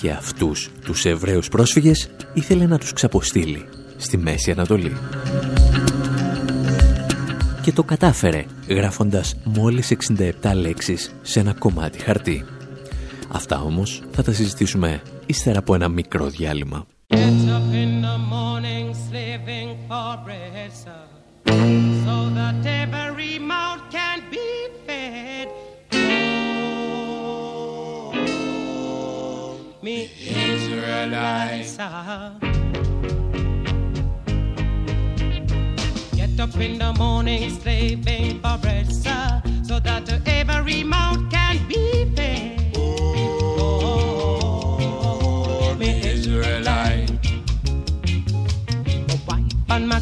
Και 0.00 0.10
αυτούς 0.10 0.70
τους 0.84 1.04
Εβραίους 1.04 1.48
πρόσφυγες 1.48 2.10
ήθελε 2.34 2.66
να 2.66 2.78
τους 2.78 2.92
ξαποστείλει 2.92 3.64
στη 3.96 4.16
Μέση 4.16 4.50
Ανατολή. 4.50 4.96
Και 7.62 7.72
το 7.72 7.82
κατάφερε 7.82 8.44
γράφοντας 8.68 9.36
μόλις 9.44 9.90
67 9.90 10.54
λέξεις 10.54 11.14
σε 11.22 11.40
ένα 11.40 11.52
κομμάτι 11.52 11.98
χαρτί. 11.98 12.44
Αυτά 13.28 13.60
όμως 13.60 14.02
θα 14.10 14.22
τα 14.22 14.32
συζητήσουμε 14.32 15.02
ύστερα 15.26 15.58
από 15.58 15.74
ένα 15.74 15.88
μικρό 15.88 16.28
διάλειμμα. 16.28 16.86
for 19.88 20.20
bread, 20.22 20.70
sir, 20.70 21.08
so 21.46 22.28
that 22.36 22.66
every 22.66 23.38
mouth 23.38 23.80
can 23.90 24.22
be 24.30 24.68
fed. 24.86 25.48
Oh, 25.92 28.12
me 29.80 30.10
Israelites. 30.20 31.78
Ah. 31.80 32.36
Get 36.14 36.38
up 36.38 36.54
in 36.56 36.78
the 36.78 36.92
morning, 36.98 37.48
slaving 37.48 38.42
for 38.42 38.58
bread, 38.58 38.86
ah, 39.06 39.32
sir, 39.42 39.42
so 39.64 39.80
that 39.80 40.06
every 40.28 40.84
mouth 40.84 41.30
can 41.30 41.66
be 41.66 42.04
fed. 42.14 42.76
Oh 43.56 45.74
me 45.78 45.98
Israelites. 46.02 46.87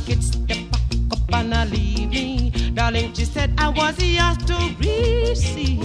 Kids 0.07 0.29
step 0.29 0.59
back 0.71 0.83
up 1.11 1.35
and 1.35 1.53
I 1.53 1.65
leave 1.65 2.11
me. 2.11 2.51
Darling, 2.75 3.13
she 3.13 3.25
said 3.25 3.53
I 3.59 3.69
was 3.71 4.01
yours 4.01 4.39
to 4.47 4.55
receive. 4.79 5.81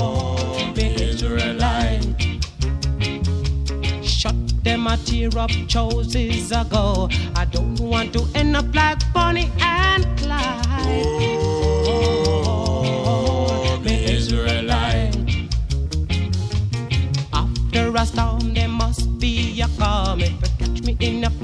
Oh, 0.00 0.74
Israelite. 0.76 2.04
Shut 4.02 4.34
them 4.64 4.86
a 4.88 4.96
tear 4.96 5.30
up 5.38 5.52
choices 5.68 6.50
ago. 6.50 7.08
I 7.36 7.44
don't 7.44 7.78
want 7.78 8.12
to 8.14 8.26
end 8.34 8.56
up 8.56 8.74
like 8.74 9.00
Bonnie 9.12 9.52
and 9.60 10.04
Clyde. 10.18 11.33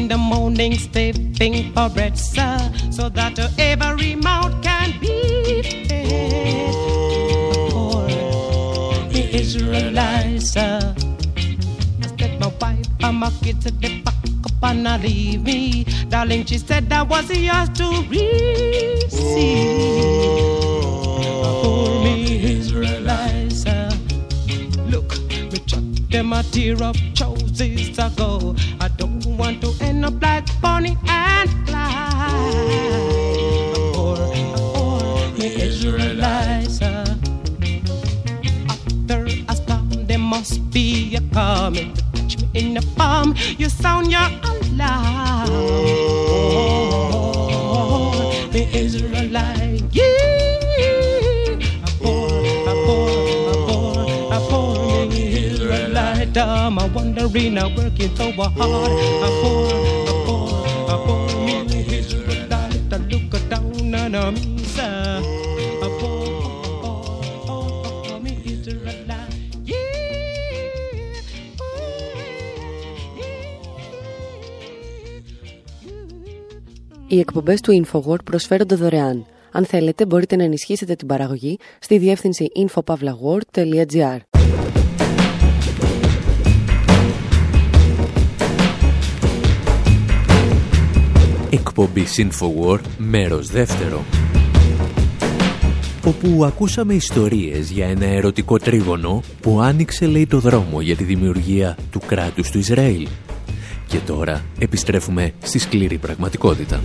the 0.08 0.18
morning, 0.18 0.74
stepping 0.78 1.74
for 1.74 1.90
bread, 1.90 2.18
sir, 2.18 2.58
so 2.92 3.10
that 3.10 3.40
every 3.58 4.16
mouth. 4.16 4.41
Israelites. 9.54 10.56
Uh, 10.56 10.96
I 10.96 12.08
said 12.18 12.40
my 12.40 12.48
wife 12.62 12.86
and 13.04 13.18
my 13.18 13.30
kids 13.44 13.66
at 13.66 13.82
the 13.82 14.02
back 14.02 14.16
up 14.46 14.64
and 14.64 14.84
not 14.84 15.02
leave 15.02 15.44
me. 15.44 15.84
Darling, 16.08 16.46
she 16.46 16.58
said 16.58 16.90
I 16.94 17.02
was 17.02 17.30
yours 17.30 17.68
to 17.80 17.88
receive. 18.10 19.12
For 21.62 22.04
me, 22.06 22.40
oh, 22.46 22.60
Israelites. 22.60 23.66
Uh, 23.66 23.94
look, 24.88 25.20
me 25.30 25.60
chuck 25.68 25.84
them 26.10 26.32
a 26.32 26.44
tear 26.44 26.82
up 26.82 26.96
choices 27.14 28.00
ago. 28.00 28.56
I 28.80 28.88
don't 28.88 29.26
want 29.38 29.60
to 29.64 29.74
end 29.84 30.06
up 30.06 30.22
like 30.22 30.41
coming 41.74 41.94
to 41.94 42.04
put 42.12 42.42
you 42.42 42.48
in 42.54 42.74
the 42.74 42.82
farm. 42.82 43.36
You 43.58 43.70
sound 43.70 44.12
your 44.12 44.22
alarm. 44.22 45.50
Oh, 47.64 48.50
the 48.52 48.64
Israelite, 48.76 49.84
yeah. 49.92 50.32
dumb. 56.34 56.80
I 56.80 56.86
wonder 56.88 57.28
in 57.38 57.58
a 57.58 57.68
working 57.76 58.16
so 58.16 58.32
hard. 58.32 58.56
I 58.56 59.30
pour, 59.42 59.68
I 60.08 60.24
pour, 60.26 60.48
I 60.88 60.96
pour 61.06 61.28
The 61.66 61.80
Israelite. 61.94 62.94
I 62.94 62.98
look 62.98 63.50
down 63.50 63.96
and 63.96 64.16
I'm. 64.16 64.51
Οι 77.12 77.20
εκπομπές 77.20 77.62
του 77.62 77.84
InfoWord 77.86 78.24
προσφέρονται 78.24 78.76
δωρεάν. 78.76 79.26
Αν 79.52 79.66
θέλετε 79.66 80.06
μπορείτε 80.06 80.36
να 80.36 80.44
ενισχύσετε 80.44 80.96
την 80.96 81.08
παραγωγή 81.08 81.58
στη 81.80 81.98
διεύθυνση 81.98 82.48
infopavlagor.gr 82.56 84.18
Εκπομπή 91.50 92.06
InfoWord, 92.18 92.82
μέρος 92.98 93.48
δεύτερο 93.48 94.04
όπου 96.06 96.46
ακούσαμε 96.46 96.94
ιστορίες 96.94 97.72
για 97.72 97.88
ένα 97.88 98.06
ερωτικό 98.06 98.58
τρίγωνο 98.58 99.22
που 99.42 99.60
άνοιξε 99.60 100.06
λέει 100.06 100.28
το 100.28 100.40
δρόμο 100.40 100.82
για 100.82 100.96
τη 100.96 101.04
δημιουργία 101.04 101.78
του 101.92 102.02
κράτους 102.08 102.52
του 102.52 102.58
Ισραήλ. 102.58 103.08
Και 103.92 104.00
τώρα 104.06 104.46
επιστρέφουμε 104.60 105.34
στη 105.42 105.60
σκληρή 105.60 105.98
πραγματικότητα. 105.98 106.82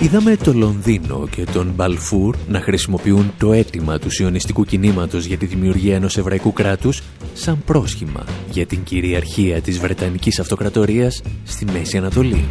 Είδαμε 0.00 0.36
το 0.36 0.52
Λονδίνο 0.52 1.28
και 1.30 1.44
τον 1.44 1.72
Μπαλφούρ 1.74 2.36
να 2.48 2.60
χρησιμοποιούν 2.60 3.32
το 3.38 3.52
αίτημα 3.52 3.98
του 3.98 4.10
σιωνιστικού 4.10 4.64
κινήματος 4.64 5.24
για 5.24 5.36
τη 5.36 5.46
δημιουργία 5.46 5.94
ενός 5.94 6.16
εβραϊκού 6.16 6.52
κράτους 6.52 7.02
σαν 7.34 7.62
πρόσχημα 7.64 8.24
για 8.50 8.66
την 8.66 8.82
κυριαρχία 8.82 9.60
της 9.60 9.78
Βρετανικής 9.78 10.40
Αυτοκρατορίας 10.40 11.22
στη 11.44 11.64
Μέση 11.64 11.96
Ανατολή. 11.96 12.44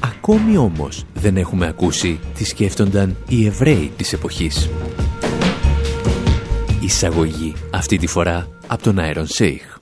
Ακόμη 0.00 0.56
όμως 0.56 1.04
δεν 1.14 1.36
έχουμε 1.36 1.66
ακούσει 1.66 2.20
τι 2.34 2.44
σκέφτονταν 2.44 3.16
οι 3.28 3.46
Εβραίοι 3.46 3.92
της 3.96 4.12
εποχής. 4.12 4.70
Εισαγωγή 6.80 7.54
αυτή 7.70 7.96
τη 7.96 8.06
φορά 8.06 8.48
από 8.66 8.82
τον 8.82 8.98
Άιρον 8.98 9.26
Σέιχ. 9.26 9.77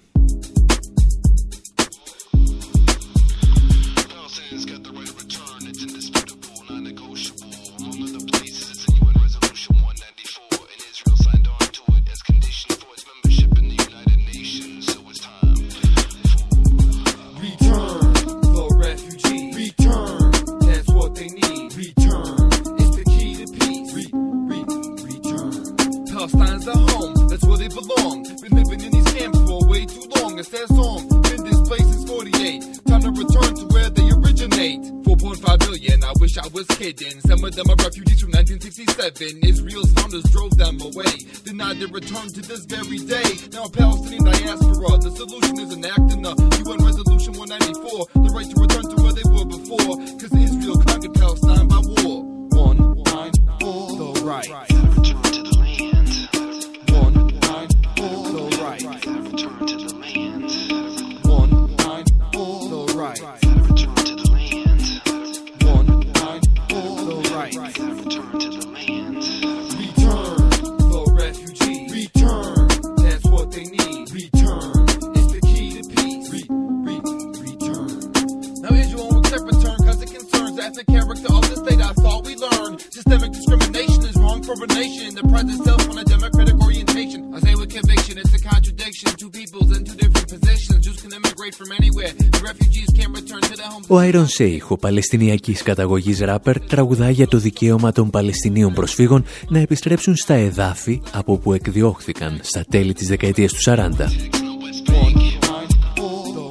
Ο 93.88 93.98
Άιρον 93.98 94.28
Σέιχ, 94.28 94.66
παλαιστινιακής 94.80 95.62
καταγωγής 95.62 96.18
ράπερ, 96.18 96.60
τραγουδά 96.60 97.10
για 97.10 97.26
το 97.26 97.38
δικαίωμα 97.38 97.92
των 97.92 98.10
Παλαιστινίων 98.10 98.72
προσφύγων 98.72 99.24
να 99.48 99.58
επιστρέψουν 99.58 100.16
στα 100.16 100.34
εδάφη 100.34 101.02
από 101.12 101.38
που 101.38 101.52
εκδιώχθηκαν 101.52 102.40
στα 102.42 102.64
τέλη 102.68 102.92
της 102.92 103.08
δεκαετίας 103.08 103.52
του 103.52 103.60
40. 103.60 103.90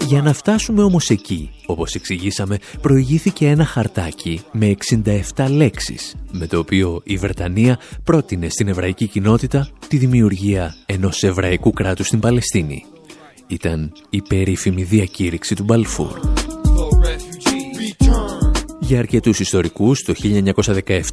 Για 0.07 0.21
να 0.21 0.33
φτάσουμε 0.33 0.83
όμως 0.83 1.09
εκεί, 1.09 1.49
όπως 1.65 1.93
εξηγήσαμε, 1.93 2.57
προηγήθηκε 2.81 3.47
ένα 3.47 3.65
χαρτάκι 3.65 4.41
με 4.51 4.75
67 5.35 5.47
λέξεις, 5.49 6.15
με 6.31 6.47
το 6.47 6.59
οποίο 6.59 7.01
η 7.03 7.17
Βρετανία 7.17 7.79
πρότεινε 8.03 8.49
στην 8.49 8.67
εβραϊκή 8.67 9.07
κοινότητα 9.07 9.69
τη 9.87 9.97
δημιουργία 9.97 10.75
ενός 10.85 11.23
εβραϊκού 11.23 11.71
κράτους 11.71 12.07
στην 12.07 12.19
Παλαιστίνη. 12.19 12.85
Ήταν 13.47 13.91
η 14.09 14.21
περίφημη 14.21 14.83
διακήρυξη 14.83 15.55
του 15.55 15.63
Μπαλφούρ. 15.63 16.19
Για 18.79 18.99
αρκετούς 18.99 19.39
ιστορικούς, 19.39 20.01
το 20.03 20.13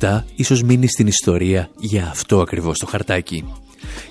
1917 0.01 0.25
ίσως 0.35 0.63
μείνει 0.63 0.87
στην 0.87 1.07
ιστορία 1.07 1.71
για 1.79 2.09
αυτό 2.11 2.41
ακριβώς 2.41 2.79
το 2.79 2.87
χαρτάκι. 2.87 3.45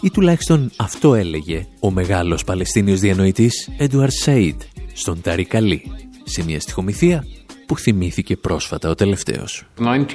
Ή 0.02 0.10
τουλάχιστον 0.10 0.72
αυτό 0.76 1.16
έλεγε 1.16 1.68
ο 1.80 1.92
μεγάλος 1.92 2.44
Παλαιστίνιος 2.44 3.00
διανοητής 3.00 3.70
Έντουαρ 3.78 4.10
Σαΐντ 4.26 4.60
στον 4.94 5.22
Ταρικαλή, 5.22 5.84
σε 6.24 6.44
μια 6.44 6.60
στοιχομηθεία 6.60 7.26
που 7.66 7.78
θυμήθηκε 7.78 8.38
πρόσφατα 8.38 8.90
ο 8.90 8.96
τελευταίος. 8.96 9.64
1917 9.80 10.10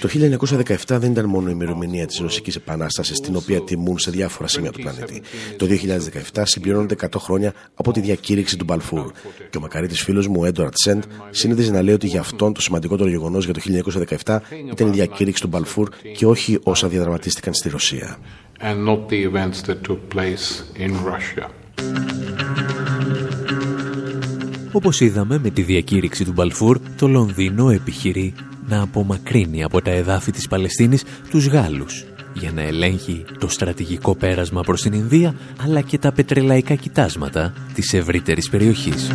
το 0.00 0.08
1917 0.88 0.98
δεν 0.98 1.10
ήταν 1.10 1.24
μόνο 1.24 1.48
η 1.48 1.52
ημερομηνία 1.54 2.06
της 2.06 2.18
Ρωσικής 2.18 2.56
Επανάστασης 2.56 3.20
την 3.20 3.36
οποία 3.36 3.60
τιμούν 3.60 3.98
σε 3.98 4.10
διάφορα 4.10 4.48
σημεία 4.48 4.70
του 4.72 4.80
πλανήτη. 4.80 5.22
Το 5.56 5.66
2017 6.32 6.42
συμπληρώνονται 6.44 6.94
100 7.00 7.06
χρόνια 7.18 7.52
από 7.74 7.92
τη 7.92 8.00
διακήρυξη 8.00 8.56
του 8.56 8.64
Μπαλφούρ 8.64 9.12
και 9.50 9.58
ο 9.58 9.60
μακαρίτης 9.60 10.02
φίλος 10.02 10.26
μου, 10.26 10.40
ο 10.40 10.44
Έντουαρτ 10.44 10.74
Σέντ, 10.76 11.02
συνήθιζε 11.30 11.72
να 11.72 11.82
λέει 11.82 11.94
ότι 11.94 12.06
για 12.06 12.20
αυτόν 12.20 12.52
το 12.52 12.60
σημαντικότερο 12.60 13.08
γεγονός 13.08 13.44
για 13.44 13.54
το 13.54 13.60
1917 14.24 14.38
ήταν 14.72 14.88
η 14.88 14.90
διακήρυξη 14.90 15.42
του 15.42 15.48
Μπαλφούρ 15.48 15.88
και 16.16 16.26
όχι 16.26 16.58
όσα 16.62 16.88
διαδραματίστηκαν 16.88 17.54
στη 17.54 17.68
Ρωσία. 17.68 18.18
Όπως 24.72 25.00
είδαμε 25.00 25.38
με 25.38 25.50
τη 25.50 25.62
διακήρυξη 25.62 26.24
του 26.24 26.32
Μπαλφούρ, 26.32 26.80
το 26.96 27.08
Λονδίνο 27.08 27.70
επιχειρεί 27.70 28.34
να 28.68 28.82
απομακρύνει 28.82 29.62
από 29.62 29.82
τα 29.82 29.90
εδάφη 29.90 30.30
της 30.30 30.48
Παλαιστίνης 30.48 31.04
τους 31.30 31.46
Γάλλους 31.46 32.04
για 32.34 32.52
να 32.52 32.62
ελέγχει 32.62 33.24
το 33.38 33.48
στρατηγικό 33.48 34.14
πέρασμα 34.14 34.62
προς 34.62 34.82
την 34.82 34.92
Ινδία 34.92 35.34
αλλά 35.64 35.80
και 35.80 35.98
τα 35.98 36.12
πετρελαϊκά 36.12 36.74
κοιτάσματα 36.74 37.52
της 37.74 37.94
ευρύτερης 37.94 38.48
περιοχής. 38.48 39.10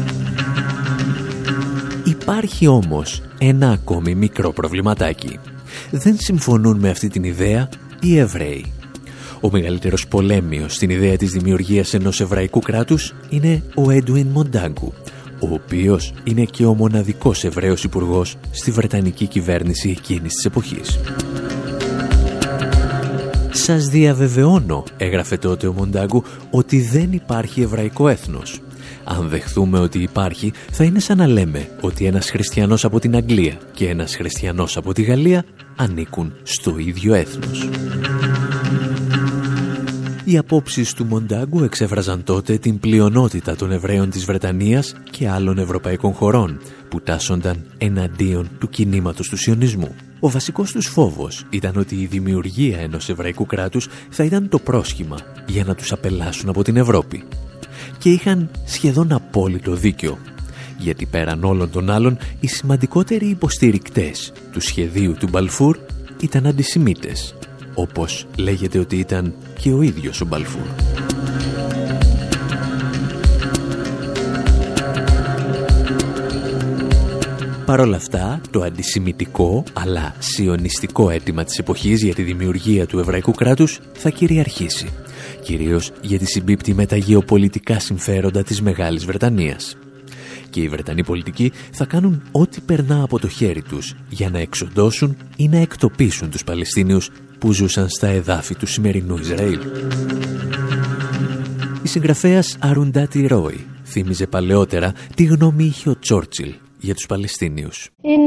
Υπάρχει 2.06 2.68
όμως 2.68 3.22
ένα 3.38 3.72
ακόμη 3.72 4.16
μικρό 4.16 4.52
προβληματάκι. 4.52 5.40
Δεν 5.92 6.16
συμφωνούν 6.20 6.80
με 6.80 6.90
αυτή 6.90 7.08
την 7.08 7.24
ιδέα 7.24 7.70
οι 8.00 8.18
Εβραίοι. 8.18 8.75
Ο 9.46 9.50
μεγαλύτερος 9.52 10.08
πολέμιος 10.08 10.74
στην 10.74 10.90
ιδέα 10.90 11.18
της 11.18 11.32
δημιουργίας 11.32 11.94
ενός 11.94 12.22
εβραϊκού 12.22 12.60
κράτους 12.60 13.14
είναι 13.30 13.64
ο 13.76 13.92
Έντουιν 13.92 14.28
Μοντάγκου, 14.28 14.94
ο 15.40 15.54
οποίος 15.54 16.14
είναι 16.24 16.44
και 16.44 16.66
ο 16.66 16.74
μοναδικός 16.74 17.44
Εβραίος 17.44 17.84
Υπουργός 17.84 18.36
στη 18.52 18.72
Βρετανική 18.72 19.28
κυβέρνηση 19.28 19.90
εκείνης 19.90 20.34
της 20.34 20.46
εποχής. 20.46 21.00
«Σας 23.52 23.86
διαβεβαιώνω», 23.86 24.84
έγραφε 24.98 25.38
τότε 25.38 25.68
ο 25.68 25.74
Μοντάγκου, 25.74 26.24
«ότι 26.52 26.82
δεν 26.82 27.12
υπάρχει 27.12 27.62
εβραϊκό 27.62 28.08
έθνος. 28.08 28.60
Αν 29.04 29.30
δεχθούμε 29.30 29.80
ότι 29.80 30.00
υπάρχει, 30.00 30.54
θα 30.72 30.84
είναι 30.84 31.00
σαν 31.00 31.18
να 31.18 31.28
λέμε 31.28 31.70
ότι 31.82 32.06
ένας 32.06 32.30
χριστιανός 32.30 32.86
από 32.86 33.00
την 33.00 33.16
Αγγλία 33.16 33.58
και 33.72 33.90
ένας 33.90 34.16
χριστιανός 34.16 34.78
από 34.78 34.94
τη 34.94 35.02
Γαλλία 35.02 35.46
ανήκουν 35.76 36.34
στο 36.44 36.78
ίδιο 36.78 37.14
έθνος». 37.14 37.70
Οι 40.28 40.38
απόψεις 40.38 40.94
του 40.94 41.06
Μοντάγκου 41.06 41.64
εξέφραζαν 41.64 42.24
τότε 42.24 42.58
την 42.58 42.80
πλειονότητα 42.80 43.56
των 43.56 43.72
Εβραίων 43.72 44.10
της 44.10 44.26
Βρετανίας 44.26 44.96
και 45.12 45.30
άλλων 45.30 45.58
ευρωπαϊκών 45.58 46.14
χωρών 46.14 46.60
που 46.90 47.02
τάσσονταν 47.02 47.66
εναντίον 47.78 48.50
του 48.60 48.70
κινήματος 48.70 49.30
του 49.30 49.38
Σιωνισμού. 49.38 49.96
Ο 50.20 50.30
βασικός 50.30 50.72
τους 50.72 50.88
φόβος 50.88 51.46
ήταν 51.50 51.78
ότι 51.78 51.96
η 51.96 52.06
δημιουργία 52.06 52.78
ενός 52.80 53.10
εβραϊκού 53.10 53.46
κράτους 53.46 53.88
θα 54.10 54.24
ήταν 54.24 54.50
το 54.50 54.60
πρόσχημα 54.60 55.18
για 55.48 55.64
να 55.64 55.76
τους 55.76 55.92
απελάσουν 55.92 56.50
από 56.50 56.64
την 56.64 56.78
Ευρώπη. 56.78 57.24
Και 57.98 58.10
είχαν 58.10 58.50
σχεδόν 58.66 59.12
απόλυτο 59.12 59.76
δίκιο, 59.76 60.18
γιατί 60.78 61.06
πέραν 61.06 61.44
όλων 61.44 61.72
των 61.72 61.90
άλλων 61.90 62.18
οι 62.40 62.48
σημαντικότεροι 62.48 63.26
υποστηρικτές 63.28 64.34
του 64.52 64.60
σχεδίου 64.60 65.14
του 65.14 65.28
Μπαλφούρ 65.30 65.78
ήταν 66.20 66.46
αντισημίτες, 66.46 67.36
όπως 67.76 68.28
λέγεται 68.38 68.80
ότι 68.80 68.96
ήταν 68.96 69.34
και 69.60 69.72
ο 69.72 69.82
ίδιος 69.82 70.22
ο 70.22 70.26
Μπαλφούρ. 70.26 70.68
Παρ' 77.66 77.80
όλα 77.80 77.96
αυτά, 77.96 78.42
το 78.52 78.62
αντισημιτικό 78.62 79.64
αλλά 79.74 80.16
σιωνιστικό 80.20 81.10
αίτημα 81.10 81.44
της 81.44 81.58
εποχής 81.58 82.04
για 82.04 82.14
τη 82.14 82.22
δημιουργία 82.22 82.86
του 82.86 83.00
εβραϊκού 83.00 83.32
κράτους 83.32 83.80
θα 83.94 84.10
κυριαρχήσει, 84.10 84.90
κυρίως 85.42 85.92
γιατί 86.02 86.26
συμπίπτει 86.26 86.74
με 86.74 86.86
τα 86.86 86.96
γεωπολιτικά 86.96 87.80
συμφέροντα 87.80 88.44
της 88.44 88.62
Μεγάλης 88.62 89.06
Βρετανίας. 89.06 89.78
Και 90.56 90.62
οι 90.62 90.68
Βρετανοί 90.68 91.04
πολιτικοί 91.04 91.52
θα 91.72 91.86
κάνουν 91.86 92.24
ό,τι 92.32 92.62
περνά 92.62 93.04
από 93.04 93.20
το 93.20 93.28
χέρι 93.28 93.62
τους 93.62 93.96
για 94.10 94.30
να 94.30 94.40
εξοντώσουν 94.40 95.18
ή 95.38 95.48
να 95.48 95.58
εκτοπίσουν 95.58 96.30
τους 96.30 96.44
Παλαιστίνιους 96.44 97.12
που 97.40 97.52
ζούσαν 97.52 97.90
στα 97.90 98.08
εδάφη 98.08 98.56
του 98.56 98.66
σημερινού 98.66 99.18
Ισραήλ. 99.18 99.60
Η 101.84 101.88
συγγραφέας 101.88 102.58
Αρουντάτη 102.60 103.28
Ρόι 103.28 103.66
θύμιζε 103.86 104.28
παλαιότερα 104.28 104.94
τι 105.16 105.24
γνώμη 105.24 105.64
είχε 105.64 105.90
ο 105.90 106.00
Τσόρτσιλ 106.00 106.54
για 106.80 106.94
τους 106.94 107.06
Παλαιστίνιους. 107.06 107.90
In 108.02 108.22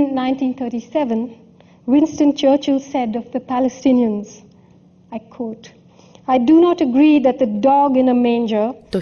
1937, 0.94 1.30
Winston 1.86 2.32
Churchill 2.40 2.80
said 2.92 3.16
of 3.16 3.24
the 3.32 3.40
Palestinians, 3.40 4.28
I 5.12 5.18
quote, 5.36 5.77
I 6.28 6.38
do 6.50 6.56
not 6.66 6.78
agree 6.80 7.18
that 7.26 7.36
the 7.38 7.50
dog 7.68 7.90
in 7.96 8.08
a 8.08 8.14
manger... 8.14 8.74
Το 8.88 9.00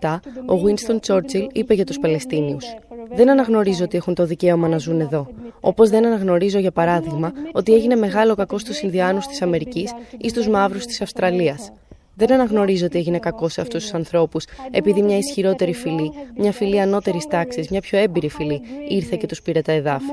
1937, 0.00 0.18
ο 0.46 0.60
Winston 0.64 0.98
Churchill 1.06 1.46
είπε 1.52 1.74
για 1.74 1.84
τους 1.84 1.98
Παλαιστίνιους 1.98 2.64
δεν 3.10 3.30
αναγνωρίζω 3.30 3.84
ότι 3.84 3.96
έχουν 3.96 4.14
το 4.14 4.24
δικαίωμα 4.24 4.68
να 4.68 4.78
ζουν 4.78 5.00
εδώ. 5.00 5.26
Όπως 5.60 5.90
δεν 5.90 6.06
αναγνωρίζω, 6.06 6.58
για 6.58 6.70
παράδειγμα, 6.70 7.32
ότι 7.52 7.72
έγινε 7.72 7.96
μεγάλο 7.96 8.34
κακό 8.34 8.58
στους 8.58 8.80
Ινδιάνους 8.80 9.26
της 9.26 9.42
Αμερικής 9.42 9.92
ή 10.18 10.28
στους 10.28 10.48
Μαύρους 10.48 10.86
της 10.86 11.00
Αυστραλίας. 11.00 11.72
Δεν 12.14 12.32
αναγνωρίζω 12.32 12.86
ότι 12.86 12.98
έγινε 12.98 13.18
κακό 13.18 13.48
σε 13.48 13.60
αυτούς 13.60 13.82
τους 13.82 13.94
ανθρώπους, 13.94 14.44
επειδή 14.70 15.02
μια 15.02 15.16
ισχυρότερη 15.18 15.74
φυλή, 15.74 16.12
μια 16.36 16.52
φυλή 16.52 16.80
ανώτερης 16.80 17.26
τάξης, 17.26 17.68
μια 17.70 17.80
πιο 17.80 17.98
έμπειρη 17.98 18.28
φυλή, 18.28 18.60
ήρθε 18.88 19.16
και 19.16 19.26
τους 19.26 19.42
πήρε 19.42 19.60
τα 19.60 19.72
εδάφη. 19.72 20.10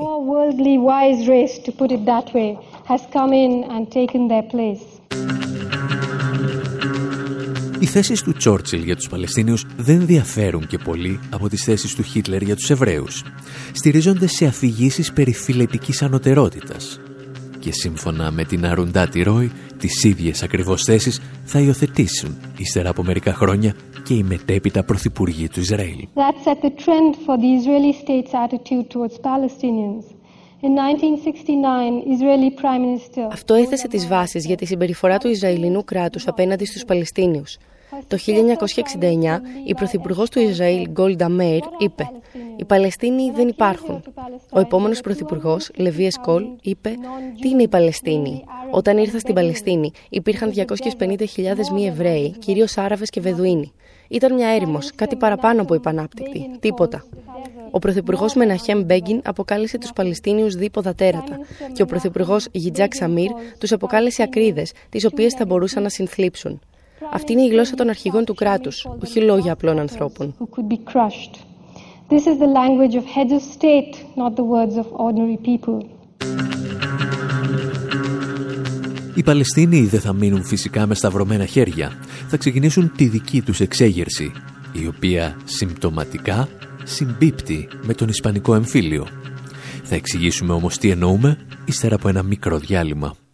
Οι 7.86 7.88
θέσεις 7.88 8.22
του 8.22 8.32
Τσόρτσιλ 8.32 8.82
για 8.82 8.96
τους 8.96 9.08
Παλαιστίνιους 9.08 9.66
δεν 9.76 10.06
διαφέρουν 10.06 10.66
και 10.66 10.78
πολύ 10.78 11.20
από 11.30 11.48
τις 11.48 11.64
θέσεις 11.64 11.94
του 11.94 12.02
Χίτλερ 12.02 12.42
για 12.42 12.56
τους 12.56 12.70
Εβραίους. 12.70 13.24
Στηρίζονται 13.72 14.26
σε 14.26 14.46
αφηγήσεις 14.46 15.12
περί 15.12 15.32
φιλετικής 15.32 16.02
ανωτερότητας. 16.02 17.00
Και 17.58 17.72
σύμφωνα 17.72 18.30
με 18.30 18.44
την 18.44 18.66
Αρουντάτη 18.66 19.22
Ρόι, 19.22 19.52
τις 19.78 20.04
ίδιες 20.04 20.42
ακριβώς 20.42 20.82
θέσεις 20.82 21.20
θα 21.44 21.60
υιοθετήσουν 21.60 22.36
ύστερα 22.56 22.90
από 22.90 23.02
μερικά 23.02 23.34
χρόνια 23.34 23.74
και 24.04 24.14
οι 24.14 24.22
μετέπειτα 24.22 24.84
πρωθυπουργοί 24.84 25.48
του 25.48 25.60
Ισραήλ. 25.60 26.06
Αυτό 33.32 33.54
έθεσε 33.54 33.88
τις 33.88 34.06
βάσεις 34.06 34.46
για 34.46 34.56
τη 34.56 34.66
συμπεριφορά 34.66 35.18
του 35.18 35.28
Ισραηλινού 35.28 35.84
κράτους 35.84 36.26
απέναντι 36.26 36.64
στους 36.64 36.84
Παλαιστίνιους. 36.84 37.56
Το 38.08 38.16
1969 38.16 39.40
η 39.66 39.74
Πρωθυπουργός 39.74 40.30
του 40.30 40.40
Ισραήλ 40.40 40.88
Γκόλντα 40.90 41.28
Μέιρ 41.28 41.62
είπε 41.78 42.10
«Οι 42.56 42.64
Παλαιστίνοι 42.64 43.30
δεν 43.30 43.48
υπάρχουν». 43.48 44.02
Ο 44.50 44.60
επόμενος 44.60 45.00
Πρωθυπουργός, 45.00 45.70
Λεβί 45.76 46.06
Εσκόλ, 46.06 46.44
είπε 46.62 46.94
«Τι 47.40 47.48
είναι 47.48 47.62
οι 47.62 47.68
Παλαιστίνοι». 47.68 48.44
Όταν 48.70 48.98
ήρθα 48.98 49.18
στην 49.18 49.34
Παλαιστίνη 49.34 49.90
υπήρχαν 50.08 50.52
250.000 50.54 51.70
μη 51.72 51.86
Εβραίοι, 51.86 52.34
κυρίως 52.38 52.78
Άραβες 52.78 53.10
και 53.10 53.20
Βεδουίνοι. 53.20 53.72
Ήταν 54.08 54.34
μια 54.34 54.48
έρημος, 54.48 54.90
κάτι 54.94 55.16
παραπάνω 55.16 55.62
από 55.62 55.74
υπανάπτυκτη. 55.74 56.50
Τίποτα. 56.60 57.04
Ο 57.70 57.78
Πρωθυπουργός 57.78 58.34
Μεναχέμ 58.34 58.82
Μπέγκιν 58.84 59.20
αποκάλεσε 59.24 59.78
τους 59.78 59.92
Παλαιστίνιους 59.92 60.54
δίποδα 60.54 60.94
τέρατα 60.94 61.38
και 61.72 61.82
ο 61.82 61.86
Πρωθυπουργός 61.86 62.48
Γιτζάκ 62.52 62.94
Σαμίρ 62.94 63.30
τους 63.58 63.72
αποκάλεσε 63.72 64.22
ακρίδες, 64.22 64.72
τις 64.88 65.04
οποίες 65.04 65.34
θα 65.34 65.46
μπορούσαν 65.46 65.82
να 65.82 65.88
συνθλίψουν. 65.88 66.60
Αυτή 67.12 67.32
είναι 67.32 67.42
η 67.42 67.48
γλώσσα 67.48 67.74
των 67.74 67.88
αρχηγών 67.88 68.24
του 68.24 68.34
κράτους, 68.34 68.86
όχι 69.02 69.20
λόγια 69.20 69.52
απλών 69.52 69.78
ανθρώπων. 69.78 70.34
Οι 79.14 79.22
Παλαιστίνοι 79.22 79.80
δεν 79.80 80.00
θα 80.00 80.12
μείνουν 80.12 80.44
φυσικά 80.44 80.86
με 80.86 80.94
σταυρωμένα 80.94 81.44
χέρια. 81.44 81.92
Θα 82.28 82.36
ξεκινήσουν 82.36 82.92
τη 82.96 83.04
δική 83.04 83.42
τους 83.42 83.60
εξέγερση, 83.60 84.32
η 84.72 84.86
οποία 84.86 85.36
συμπτωματικά 85.44 86.48
συμπίπτει 86.84 87.68
με 87.82 87.94
τον 87.94 88.08
Ισπανικό 88.08 88.54
εμφύλιο. 88.54 89.06
Θα 89.82 89.94
εξηγήσουμε 89.94 90.52
όμως 90.52 90.78
τι 90.78 90.90
εννοούμε, 90.90 91.38
ύστερα 91.64 91.94
από 91.94 92.08
ένα 92.08 92.22
μικρό 92.22 92.58
διάλειμμα. 92.58 93.25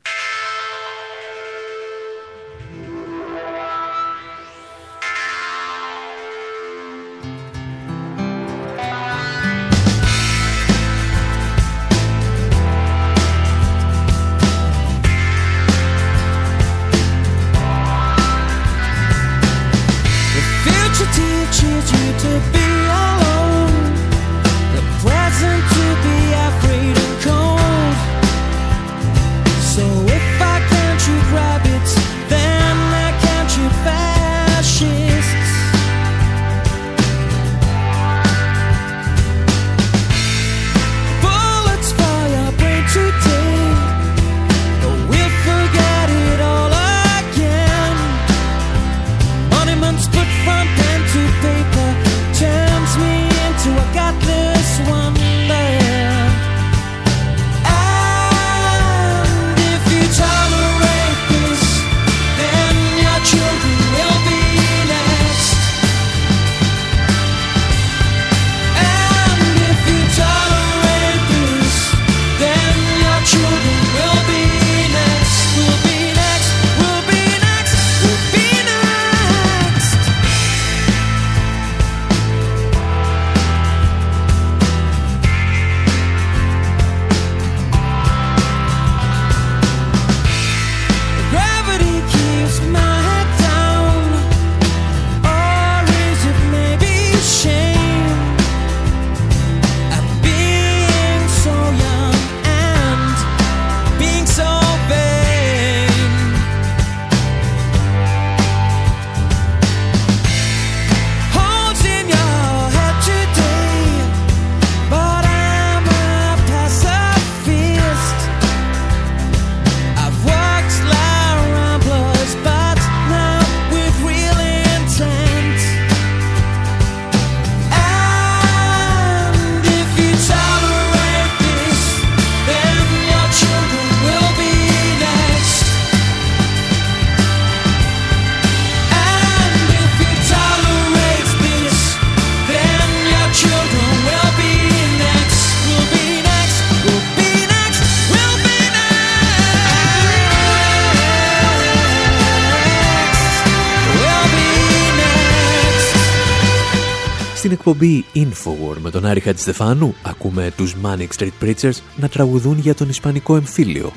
Τον 158.93 159.07
Άρη 159.07 159.21
Χατζηστεφάνου 159.21 159.95
ακούμε 160.03 160.53
τους 160.57 160.77
Manic 160.83 161.09
Street 161.19 161.45
Preachers 161.45 161.77
να 161.97 162.09
τραγουδούν 162.09 162.59
για 162.59 162.75
τον 162.75 162.89
Ισπανικό 162.89 163.37
εμφύλιο, 163.37 163.93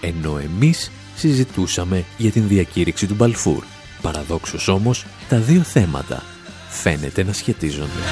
ενώ 0.00 0.38
εμείς 0.38 0.90
συζητούσαμε 1.16 2.04
για 2.16 2.30
την 2.30 2.48
διακήρυξη 2.48 3.06
του 3.06 3.14
Μπαλφούρ. 3.14 3.64
Παραδόξως 4.02 4.68
όμως, 4.68 5.06
τα 5.28 5.38
δύο 5.38 5.60
θέματα 5.60 6.22
φαίνεται 6.68 7.24
να 7.24 7.32
σχετίζονται. 7.32 8.02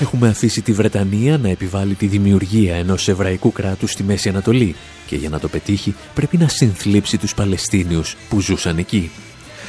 Έχουμε 0.00 0.28
αφήσει 0.28 0.62
τη 0.62 0.72
Βρετανία 0.72 1.38
να 1.38 1.48
επιβάλλει 1.48 1.94
τη 1.94 2.06
δημιουργία 2.06 2.76
ενός 2.76 3.08
εβραϊκού 3.08 3.52
κράτους 3.52 3.90
στη 3.90 4.02
Μέση 4.02 4.28
Ανατολή 4.28 4.74
και 5.06 5.16
για 5.16 5.28
να 5.28 5.38
το 5.38 5.48
πετύχει 5.48 5.94
πρέπει 6.14 6.36
να 6.36 6.48
συνθλίψει 6.48 7.18
τους 7.18 7.34
Παλαιστίνιους 7.34 8.16
που 8.28 8.40
ζούσαν 8.40 8.78
εκεί. 8.78 9.10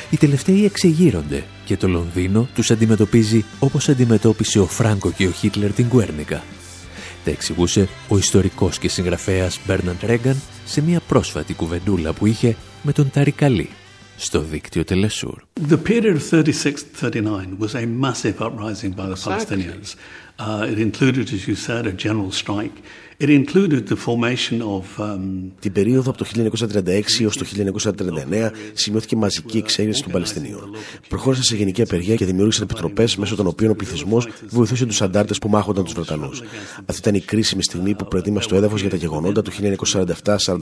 Οι 0.09 0.17
τελευταίοι 0.17 0.65
εξεγείρονται 0.65 1.43
και 1.71 1.77
το 1.77 1.87
Λονδίνο 1.87 2.47
τους 2.53 2.71
αντιμετωπίζει 2.71 3.45
όπως 3.59 3.89
αντιμετώπισε 3.89 4.59
ο 4.59 4.65
Φράγκο 4.65 5.11
και 5.11 5.27
ο 5.27 5.31
Χίτλερ 5.31 5.73
την 5.73 5.87
Κουέρνικα. 5.87 6.43
Τα 7.23 7.31
εξηγούσε 7.31 7.87
ο 8.07 8.17
ιστορικός 8.17 8.77
και 8.79 8.89
συγγραφέας 8.89 9.59
Μπέρναντ 9.65 10.03
Ρέγκαν 10.03 10.41
σε 10.65 10.81
μια 10.81 11.01
πρόσφατη 11.07 11.53
κουβεντούλα 11.53 12.13
που 12.13 12.25
είχε 12.25 12.55
με 12.81 12.91
τον 12.91 13.09
Ταρικαλή 13.09 13.69
στο 14.17 14.39
δίκτυο 14.39 14.83
Τελεσούρ. 14.83 15.41
The 15.69 15.77
period 15.77 16.15
of 16.15 16.23
36-39 16.29 17.57
was 17.59 17.75
a 17.75 17.85
massive 17.85 18.41
uprising 18.41 18.91
by 18.95 19.05
the 19.05 19.19
Palestinians. 19.25 19.95
Uh, 20.39 20.67
it 20.71 20.79
included, 20.79 21.31
as 21.33 21.47
you 21.47 21.55
said, 21.55 21.85
a 21.85 21.91
general 21.91 22.31
strike. 22.31 22.77
Um, 23.21 23.45
Την 25.59 25.71
περίοδο 25.71 26.09
από 26.09 26.17
το 26.17 26.25
1936 26.83 27.01
έως 27.21 27.37
το 27.37 27.45
1939 27.81 28.51
σημειώθηκε 28.73 29.15
μαζική 29.15 29.57
εξέγερση 29.57 30.03
των 30.03 30.11
Παλαιστινίων. 30.11 30.69
Προχώρησαν 31.07 31.43
σε 31.43 31.55
γενική 31.55 31.81
απεργία 31.81 32.15
και 32.15 32.25
δημιούργησαν 32.25 32.63
επιτροπές 32.63 33.15
μέσω 33.15 33.35
των 33.35 33.47
οποίων 33.47 33.71
ο 33.71 33.75
πληθυσμός 33.75 34.27
βοηθούσε 34.49 34.85
τους 34.85 35.01
αντάρτες 35.01 35.37
που 35.37 35.49
μάχονταν 35.49 35.83
τους 35.83 35.93
Βρετανούς. 35.93 36.41
Αυτή 36.85 37.01
ήταν 37.01 37.15
η 37.15 37.19
κρίσιμη 37.19 37.63
στιγμή 37.63 37.95
που 37.95 38.07
προετοίμασε 38.07 38.47
το 38.47 38.55
έδαφος 38.55 38.81
για 38.81 38.89
τα 38.89 38.95
γεγονότα 38.95 39.41
του 39.41 39.51
1947-48. 40.23 40.57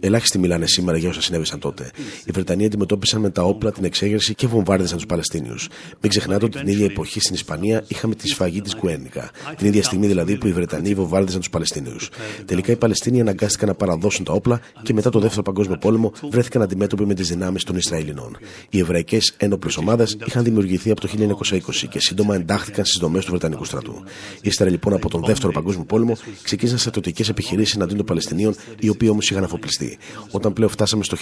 Ελάχιστοι 0.00 0.38
μιλάνε 0.38 0.66
σήμερα 0.66 0.98
για 0.98 1.08
όσα 1.08 1.22
συνέβησαν 1.22 1.58
τότε. 1.58 1.90
Οι 2.24 2.30
Βρετανοί 2.30 2.64
αντιμετώπισαν 2.64 3.20
με 3.20 3.30
τα 3.30 3.42
όπλα 3.42 3.72
την 3.72 3.84
εξέγερση 3.84 4.34
και 4.34 4.46
βομβάρδιζαν 4.46 4.96
τους 4.96 5.06
Παλαιστίνιους. 5.06 5.68
Μην 6.00 6.10
ξεχνάτε 6.10 6.44
ότι 6.44 6.58
την 6.58 6.68
ίδια 6.68 6.84
εποχή 6.84 7.20
στην 7.20 7.34
Ισπανία 7.34 7.84
είχαμε 7.88 8.14
τη 8.14 8.28
σφαγή 8.28 8.60
της 8.60 8.76
Κουένικα. 8.98 9.30
Την 9.56 9.66
ίδια 9.66 9.82
στιγμή 9.82 10.06
δηλαδή 10.06 10.36
που 10.36 10.46
οι 10.46 10.52
Βρετανοί 10.52 10.94
βομβάρδιζαν 10.94 11.40
του 11.40 11.50
Παλαιστίνιους. 11.50 12.10
Τελικά 12.44 12.72
οι 12.72 12.76
Παλαιστίνοι 12.76 13.20
αναγκάστηκαν 13.20 13.68
να 13.68 13.74
παραδώσουν 13.74 14.24
τα 14.24 14.32
όπλα 14.32 14.60
και 14.82 14.92
μετά 14.92 15.10
το 15.10 15.18
Δεύτερο 15.18 15.42
Παγκόσμιο 15.42 15.76
Πόλεμο 15.76 16.12
βρέθηκαν 16.30 16.62
αντιμέτωποι 16.62 17.06
με 17.06 17.14
τις 17.14 17.28
δυνάμεις 17.28 17.64
των 17.64 17.76
Ισραηλινών. 17.76 18.36
Οι 18.70 18.78
εβραϊκές 18.78 19.34
ένοπλες 19.36 19.76
ομάδες 19.76 20.16
είχαν 20.26 20.44
δημιουργηθεί 20.44 20.90
από 20.90 21.00
το 21.00 21.08
1920 21.08 21.88
και 21.88 22.00
σύντομα 22.00 22.34
εντάχθηκαν 22.34 22.84
στις 22.84 22.98
δομές 23.00 23.24
του 23.24 23.30
Βρετανικού 23.30 23.64
στρατού. 23.64 24.04
Ύστερα 24.40 24.70
λοιπόν 24.70 24.92
από 24.92 25.08
τον 25.08 25.24
Δεύτερο 25.24 25.52
Παγκόσμιο 25.52 25.84
Πόλεμο 25.84 26.16
ξεκίνησαν 26.42 26.78
στρατιωτικές 26.78 27.28
επιχειρήσεις 27.28 27.74
εναντίον 27.74 27.96
των 27.96 28.06
Παλαιστινίων, 28.06 28.54
οι 28.80 28.88
οποίοι 28.88 29.08
όμως 29.12 29.30
είχαν 29.30 29.44
αφοπλιστεί. 29.44 29.98
Όταν 30.30 30.52
πλέον 30.52 30.70
φτάσαμε 30.70 31.04
στο 31.04 31.16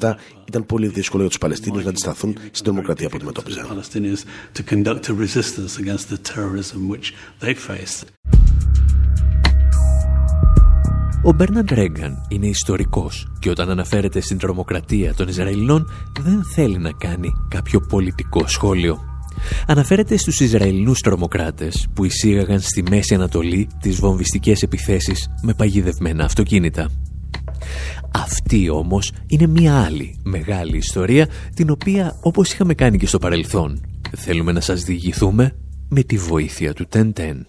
1947, 0.00 0.14
ήταν 0.44 0.66
πολύ 0.66 0.86
δύσκολο 0.86 1.20
για 1.22 1.30
τους 1.30 1.38
Παλαιστίνιους 1.38 1.84
να 1.84 1.90
αντισταθούν 1.90 2.36
στην 2.50 2.64
τρομοκρατία 2.64 3.08
που 3.08 3.16
αντιμετώπιζαν. 3.16 3.66
Ο 11.24 11.32
Μπέρναντ 11.32 11.72
Ρέγκαν 11.72 12.26
είναι 12.28 12.46
ιστορικός 12.46 13.32
και 13.38 13.50
όταν 13.50 13.70
αναφέρεται 13.70 14.20
στην 14.20 14.38
τρομοκρατία 14.38 15.14
των 15.14 15.28
Ισραηλινών 15.28 15.86
δεν 16.20 16.44
θέλει 16.54 16.78
να 16.78 16.92
κάνει 16.92 17.32
κάποιο 17.48 17.80
πολιτικό 17.80 18.46
σχόλιο. 18.46 18.98
Αναφέρεται 19.66 20.16
στους 20.16 20.40
Ισραηλινούς 20.40 21.00
τρομοκράτες 21.00 21.88
που 21.94 22.04
εισήγαγαν 22.04 22.60
στη 22.60 22.82
Μέση 22.90 23.14
Ανατολή 23.14 23.68
τις 23.80 23.96
βομβιστικές 23.96 24.62
επιθέσεις 24.62 25.28
με 25.42 25.54
παγιδευμένα 25.54 26.24
αυτοκίνητα. 26.24 26.88
Αυτή 28.14 28.70
όμως 28.70 29.12
είναι 29.26 29.46
μια 29.46 29.82
άλλη 29.82 30.18
μεγάλη 30.22 30.76
ιστορία 30.76 31.28
την 31.54 31.70
οποία 31.70 32.18
όπως 32.22 32.52
είχαμε 32.52 32.74
κάνει 32.74 32.98
και 32.98 33.06
στο 33.06 33.18
παρελθόν 33.18 33.80
θέλουμε 34.16 34.52
να 34.52 34.60
σας 34.60 34.82
διηγηθούμε 34.82 35.54
με 35.91 36.03
τη 36.03 36.17
βοήθεια 36.17 36.73
του 36.73 36.85
Τεντέν. 36.85 37.47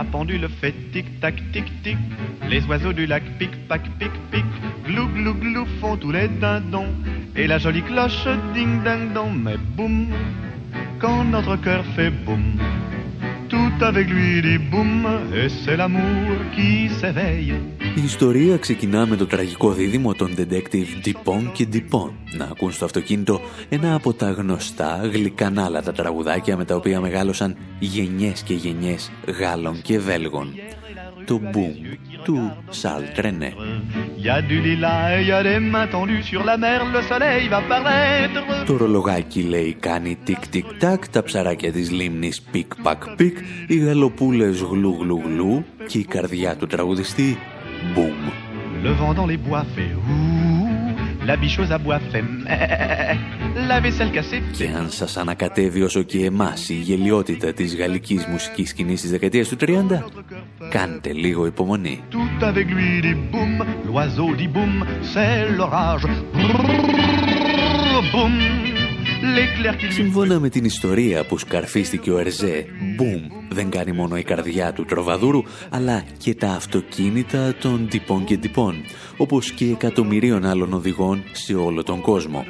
La 0.00 0.04
pendule 0.04 0.48
fait 0.60 0.76
tic-tac, 0.92 1.36
tic-tic. 1.52 1.98
Les 2.48 2.62
oiseaux 2.70 2.94
du 2.94 3.04
lac 3.06 3.24
pic-pac, 3.38 3.82
pic-pic. 3.98 4.44
Glou, 4.86 5.06
glou, 5.16 5.34
glou 5.34 5.66
font 5.78 5.96
tous 6.02 6.12
les 6.16 6.28
dindons. 6.40 6.92
Et 7.36 7.46
la 7.46 7.58
jolie 7.58 7.82
cloche 7.82 8.26
ding-ding-dong. 8.54 9.32
Mais 9.44 9.58
boum, 9.76 10.08
quand 11.00 11.24
notre 11.24 11.56
cœur 11.56 11.84
fait 11.94 12.12
boum. 12.24 12.44
Tout 13.51 13.77
avec 13.89 14.07
lui 14.09 14.41
dit 14.41 14.61
boum. 14.71 15.05
Et 15.39 15.49
c'est 15.61 15.77
l'amour 15.81 16.35
qui 16.55 16.89
s'éveille. 16.99 17.53
Η 17.95 18.03
ιστορία 18.03 18.57
ξεκινά 18.57 19.05
με 19.05 19.15
το 19.15 19.25
τραγικό 19.25 19.71
δίδυμο 19.71 20.13
των 20.13 20.35
detective 20.37 21.07
Dupont 21.07 21.51
και 21.53 21.67
Dupont 21.73 22.11
να 22.37 22.45
ακούν 22.45 22.71
στο 22.71 22.85
αυτοκίνητο 22.85 23.41
ένα 23.69 23.95
από 23.95 24.13
τα 24.13 24.31
γνωστά 24.31 25.09
γλυκανάλατα 25.13 25.91
τραγουδάκια 25.91 26.57
με 26.57 26.65
τα 26.65 26.75
οποία 26.75 26.99
μεγάλωσαν 26.99 27.55
γενιές 27.79 28.41
και 28.41 28.53
γενιές 28.53 29.11
Γάλλων 29.39 29.81
και 29.81 29.99
Βέλγων. 29.99 30.53
Το 31.25 31.41
Boum 31.53 31.97
του 32.23 32.51
Σαλ 32.69 33.03
Τρενέ. 33.15 33.53
Το 38.65 38.77
ρολογάκι 38.77 39.41
λέει 39.41 39.73
κάνει 39.79 40.17
τικ 40.23 40.47
τικ 40.47 40.65
τακ, 40.79 41.07
τα 41.07 41.23
ψαράκια 41.23 41.71
της 41.71 41.91
λίμνης 41.91 42.41
πικ 42.41 42.81
πακ 42.81 43.09
πικ, 43.15 43.37
οι 43.67 43.77
γαλοπούλες 43.77 44.61
γλου 44.61 44.97
γλου 44.99 45.21
γλου 45.25 45.65
και 45.87 45.97
η 45.97 46.05
καρδιά 46.05 46.55
του 46.55 46.67
τραγουδιστή 46.67 47.37
Boum. 47.93 48.31
Le 48.83 48.91
vent 48.91 49.13
dans 49.13 49.25
les 49.25 49.37
bois 49.37 49.63
fait 49.75 49.93
ouh, 49.93 50.44
la 51.25 51.35
biche 51.37 51.71
aux 51.71 51.77
abois 51.77 51.99
fait 52.11 52.18
mê, 52.18 52.23
la 53.69 53.79
vaisselle 53.79 54.11
cassée 54.11 54.41
Και 54.51 54.67
αν 54.77 54.89
σας 54.89 55.17
ανακατεύει 55.17 55.81
όσο 55.81 56.01
και 56.01 56.25
εμάς 56.25 56.69
η 56.69 56.73
γελοιότητα 56.73 57.53
της 57.53 57.75
γαλλικής 57.75 58.25
μουσικής 58.25 58.69
σκηνής 58.69 59.01
της 59.01 59.11
δεκαετίας 59.11 59.47
του 59.47 59.57
30, 59.59 59.67
κάντε 60.69 61.13
λίγο 61.13 61.45
υπομονή. 61.45 62.03
Tout 62.11 62.43
avec 62.43 62.67
lui 62.75 63.01
dit 63.01 63.17
boum, 63.31 63.65
l'oiseau 63.87 64.35
dit 64.35 64.51
boum, 64.55 64.73
c'est 65.13 65.35
l'orage. 65.57 66.05
Boum. 68.11 68.64
Σύμφωνα 69.89 70.39
με 70.39 70.49
την 70.49 70.65
ιστορία 70.65 71.25
που 71.25 71.37
σκαρφίστηκε 71.37 72.11
ο 72.11 72.17
Ερζέ, 72.17 72.65
μπουμ, 72.95 73.27
δεν 73.49 73.69
κάνει 73.69 73.91
μόνο 73.91 74.17
η 74.17 74.23
καρδιά 74.23 74.73
του 74.73 74.85
τροβαδούρου, 74.85 75.41
αλλά 75.69 76.03
και 76.17 76.35
τα 76.35 76.49
αυτοκίνητα 76.49 77.55
των 77.55 77.87
τυπών 77.89 78.23
και 78.23 78.37
τυπών, 78.37 78.75
όπως 79.17 79.51
και 79.51 79.65
εκατομμυρίων 79.65 80.45
άλλων 80.45 80.73
οδηγών 80.73 81.23
σε 81.31 81.55
όλο 81.55 81.83
τον 81.83 82.01
κόσμο. 82.01 82.45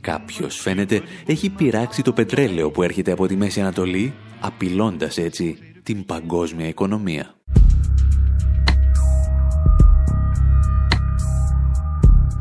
Κάποιος, 0.00 0.56
φαίνεται, 0.56 1.02
έχει 1.26 1.50
πειράξει 1.50 2.02
το 2.02 2.12
πετρέλαιο 2.12 2.70
που 2.70 2.82
έρχεται 2.82 3.12
από 3.12 3.26
τη 3.26 3.36
Μέση 3.36 3.60
Ανατολή, 3.60 4.12
απειλώντας 4.40 5.18
έτσι 5.18 5.58
την 5.82 6.04
παγκόσμια 6.04 6.68
οικονομία. 6.68 7.34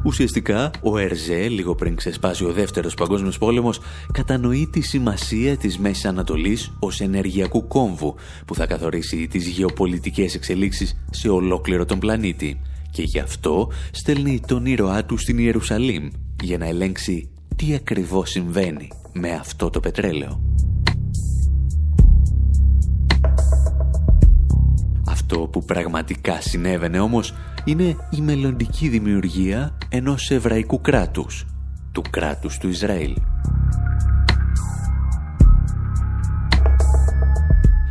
Ουσιαστικά, 0.03 0.71
ο 0.81 0.97
Ερζέ, 0.97 1.47
λίγο 1.49 1.75
πριν 1.75 1.95
ξεσπάσει 1.95 2.45
ο 2.45 2.53
δεύτερος 2.53 2.93
παγκόσμιος 2.93 3.37
πόλεμος, 3.37 3.79
κατανοεί 4.13 4.69
τη 4.71 4.81
σημασία 4.81 5.57
της 5.57 5.77
Μέσης 5.77 6.05
Ανατολής 6.05 6.73
ως 6.79 6.99
ενεργειακού 6.99 7.67
κόμβου 7.67 8.15
που 8.45 8.55
θα 8.55 8.65
καθορίσει 8.65 9.27
τις 9.27 9.47
γεωπολιτικές 9.47 10.35
εξελίξεις 10.35 11.01
σε 11.09 11.29
ολόκληρο 11.29 11.85
τον 11.85 11.99
πλανήτη. 11.99 12.61
Και 12.91 13.01
γι' 13.01 13.19
αυτό 13.19 13.71
στέλνει 13.91 14.39
τον 14.47 14.65
ήρωά 14.65 15.05
του 15.05 15.17
στην 15.17 15.37
Ιερουσαλήμ 15.37 16.09
για 16.43 16.57
να 16.57 16.65
ελέγξει 16.65 17.29
τι 17.55 17.73
ακριβώς 17.73 18.29
συμβαίνει 18.29 18.87
με 19.13 19.31
αυτό 19.31 19.69
το 19.69 19.79
πετρέλαιο. 19.79 20.50
Αυτό 25.33 25.47
που 25.47 25.65
πραγματικά 25.65 26.41
συνέβαινε 26.41 26.99
όμως 26.99 27.33
είναι 27.65 27.95
η 28.09 28.21
μελλοντική 28.21 28.87
δημιουργία 28.87 29.77
ενός 29.89 30.31
εβραϊκού 30.31 30.81
κράτους, 30.81 31.45
του 31.91 32.01
κράτους 32.09 32.57
του 32.57 32.67
Ισραήλ. 32.67 33.15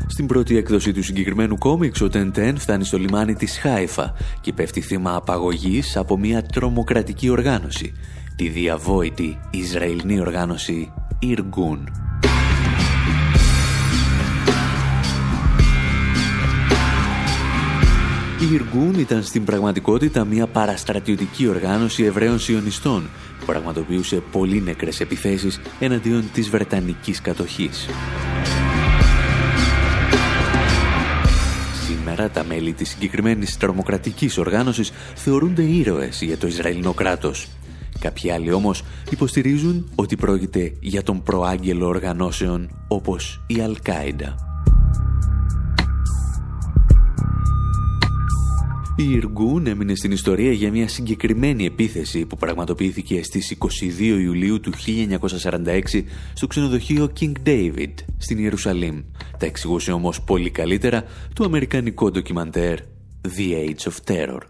Στην 0.06 0.26
πρώτη 0.26 0.56
έκδοση 0.56 0.92
του 0.92 1.02
συγκεκριμένου 1.02 1.58
κόμιξ, 1.58 2.00
ο 2.00 2.08
Τεντέν 2.08 2.58
φτάνει 2.58 2.84
στο 2.84 2.98
λιμάνι 2.98 3.34
της 3.34 3.58
Χάιφα 3.58 4.14
και 4.40 4.52
πέφτει 4.52 4.80
θύμα 4.80 5.14
απαγωγής 5.14 5.96
από 5.96 6.18
μια 6.18 6.42
τρομοκρατική 6.42 7.28
οργάνωση, 7.28 7.92
τη 8.36 8.48
διαβόητη 8.48 9.38
Ισραηλινή 9.50 10.20
οργάνωση 10.20 10.92
Ιργκούν. 11.18 12.09
Η 18.40 18.52
Ιργούν 18.52 18.94
ήταν 18.98 19.22
στην 19.22 19.44
πραγματικότητα 19.44 20.24
μια 20.24 20.46
παραστρατιωτική 20.46 21.46
οργάνωση 21.48 22.04
Εβραίων 22.04 22.38
Σιωνιστών 22.38 23.08
που 23.38 23.46
πραγματοποιούσε 23.46 24.22
πολύ 24.32 24.62
νεκρές 24.62 25.00
επιθέσεις 25.00 25.60
εναντίον 25.80 26.24
της 26.32 26.48
Βρετανικής 26.50 27.20
κατοχής. 27.20 27.88
Σήμερα 31.86 32.30
τα 32.30 32.44
μέλη 32.44 32.72
της 32.72 32.88
συγκεκριμένης 32.88 33.56
τρομοκρατικής 33.56 34.38
οργάνωσης 34.38 34.92
θεωρούνται 35.14 35.62
ήρωες 35.62 36.22
για 36.22 36.38
το 36.38 36.46
Ισραηλινό 36.46 36.92
κράτος. 36.92 37.48
Κάποιοι 37.98 38.30
άλλοι 38.30 38.52
όμως 38.52 38.84
υποστηρίζουν 39.10 39.90
ότι 39.94 40.16
πρόκειται 40.16 40.72
για 40.80 41.02
τον 41.02 41.22
προάγγελο 41.22 41.86
οργανώσεων 41.86 42.84
όπως 42.88 43.42
η 43.46 43.60
Αλ-Κάιντα. 43.60 44.34
Η 49.00 49.10
Ιργούν 49.10 49.66
έμεινε 49.66 49.94
στην 49.94 50.12
ιστορία 50.12 50.52
για 50.52 50.70
μια 50.70 50.88
συγκεκριμένη 50.88 51.64
επίθεση 51.64 52.26
που 52.26 52.36
πραγματοποιήθηκε 52.36 53.22
στις 53.22 53.56
22 53.58 54.00
Ιουλίου 54.00 54.60
του 54.60 54.72
1946 55.40 56.02
στο 56.32 56.46
ξενοδοχείο 56.46 57.12
King 57.20 57.32
David 57.46 57.94
στην 58.18 58.38
Ιερουσαλήμ. 58.38 59.02
Τα 59.38 59.46
εξηγούσε 59.46 59.92
όμως 59.92 60.22
πολύ 60.22 60.50
καλύτερα 60.50 61.04
το 61.34 61.44
αμερικανικό 61.44 62.10
ντοκιμαντέρ 62.10 62.78
The 63.36 63.68
Age 63.68 63.90
of 63.90 64.14
Terror. 64.14 64.40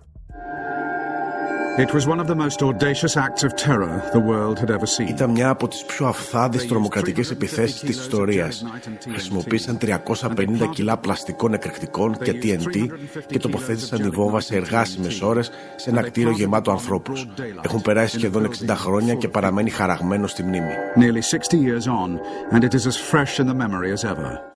Ήταν 5.09 5.31
μια 5.31 5.49
από 5.49 5.69
τις 5.69 5.85
πιο 5.85 6.07
αυθάδεις 6.07 6.67
τρομοκρατικές 6.69 7.31
επιθέσεις 7.31 7.81
της 7.81 7.99
ιστορίας. 7.99 8.65
Χρησιμοποίησαν 9.11 9.79
350 9.79 10.67
κιλά 10.73 10.97
πλαστικών 10.97 11.53
εκρηκτικών 11.53 12.19
και 12.19 12.33
TNT 12.43 12.89
και 13.27 13.39
τοποθέτησαν 13.39 14.01
τη 14.01 14.09
βόμβα 14.09 14.41
σε 14.41 14.57
εργάσιμες 14.57 15.21
ώρες 15.23 15.51
σε 15.77 15.91
ένα 15.91 16.03
κτίριο 16.03 16.31
γεμάτο 16.31 16.71
ανθρώπους. 16.71 17.29
Έχουν 17.63 17.83
περάσει 17.83 18.19
σχεδόν 18.19 18.51
60 18.67 18.75
χρόνια 18.77 19.15
και 19.15 19.29
παραμένει 19.29 19.71
χαραγμένο 19.71 20.27
στη 20.27 20.43
μνήμη. 20.43 20.73
Nearly 20.97 21.23
60 21.53 21.57
years 21.57 21.87
on 21.87 22.11
and 22.55 22.63
it 22.65 22.75
is 22.75 22.87
as 22.87 22.97
fresh 23.11 23.39
in 23.41 23.47
the 23.47 23.55
memory 23.55 23.91
as 23.97 24.05
ever. 24.05 24.51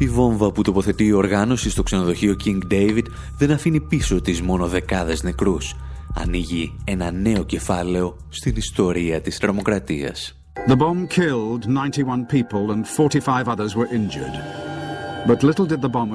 Η 0.00 0.08
βόμβα 0.08 0.52
που 0.52 0.62
τοποθετεί 0.62 1.04
η 1.04 1.12
οργάνωση 1.12 1.70
στο 1.70 1.82
ξενοδοχείο 1.82 2.36
King 2.44 2.72
David 2.72 3.04
δεν 3.38 3.50
αφήνει 3.50 3.80
πίσω 3.80 4.20
της 4.20 4.42
μόνο 4.42 4.66
δεκάδες 4.66 5.22
νεκρούς. 5.22 5.74
Ανοίγει 6.14 6.76
ένα 6.84 7.10
νέο 7.10 7.44
κεφάλαιο 7.44 8.16
στην 8.28 8.56
ιστορία 8.56 9.20
της 9.20 9.38
τρομοκρατίας. 9.38 10.38
The 10.68 10.76
bomb 10.76 11.06
killed 11.06 11.66
91 11.66 12.26
people 12.26 12.70
and 12.72 12.84
45 12.86 13.48
others 13.48 13.74
were 13.76 13.88
injured. 13.92 14.34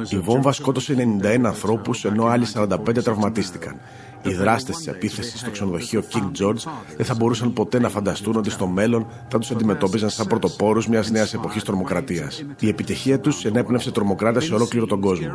Η 0.10 0.18
βόμβα 0.20 0.52
σκότωσε 0.52 0.96
91 1.22 1.44
ανθρώπους 1.46 2.06
ενώ 2.06 2.26
άλλοι 2.26 2.46
45 2.54 3.04
τραυματίστηκαν. 3.04 3.76
Οι 4.24 4.34
δράστες 4.34 4.76
της 4.76 4.88
επίθεσης 4.88 5.40
στο 5.40 5.52
ξενοδοχείο 5.52 6.04
King 6.14 6.42
George 6.42 6.72
δεν 6.98 7.06
θα 7.06 7.16
μπορούσαν 7.16 7.54
ποτέ 7.54 7.80
να 7.80 7.90
φανταστούν 7.90 8.36
ότι 8.36 8.50
στο 8.50 8.68
μέλλον 8.68 9.08
θα 9.28 9.40
τους 9.40 9.52
αντιμετώπιζαν 9.52 10.10
σαν 10.10 10.28
πρωτοπόρους 10.28 10.88
μιας 10.88 11.12
νέας 11.12 11.34
εποχής 11.34 11.64
τρομοκρατίας. 11.64 12.46
Η 12.60 12.68
επιτυχία 12.68 13.20
τους 13.20 13.46
ενέπνευσε 13.46 13.92
τρομοκράτες 13.92 14.44
σε 14.44 14.54
ολόκληρο 14.54 14.86
τον 14.86 15.00
κόσμο. 15.02 15.28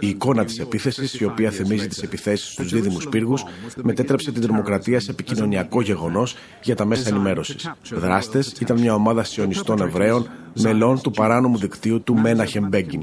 Η 0.00 0.08
εικόνα 0.08 0.44
της 0.44 0.58
επίθεσης, 0.58 1.20
η 1.20 1.24
οποία 1.24 1.50
θυμίζει 1.50 1.88
τις 1.88 2.02
επιθέσεις 2.02 2.52
στους 2.52 2.72
δίδυμους 2.72 3.08
πύργους, 3.08 3.44
μετέτρεψε 3.82 4.32
την 4.32 4.42
τρομοκρατία 4.42 5.00
σε 5.00 5.10
επικοινωνιακό 5.10 5.82
γεγονός 5.82 6.36
για 6.62 6.76
τα 6.76 6.84
μέσα 6.84 7.08
ενημέρωσης. 7.08 7.72
Δράστες 7.92 8.52
ήταν 8.60 8.80
μια 8.80 8.94
ομάδα 8.94 9.24
σιωνιστών 9.24 9.80
Εβραίων 9.80 10.28
μελών 10.62 11.00
του 11.00 11.10
παράνομου 11.10 11.58
δικτύου 11.58 12.02
του 12.02 12.14
Μέναχεμ 12.14 12.68
Μπέγκιν. 12.68 13.02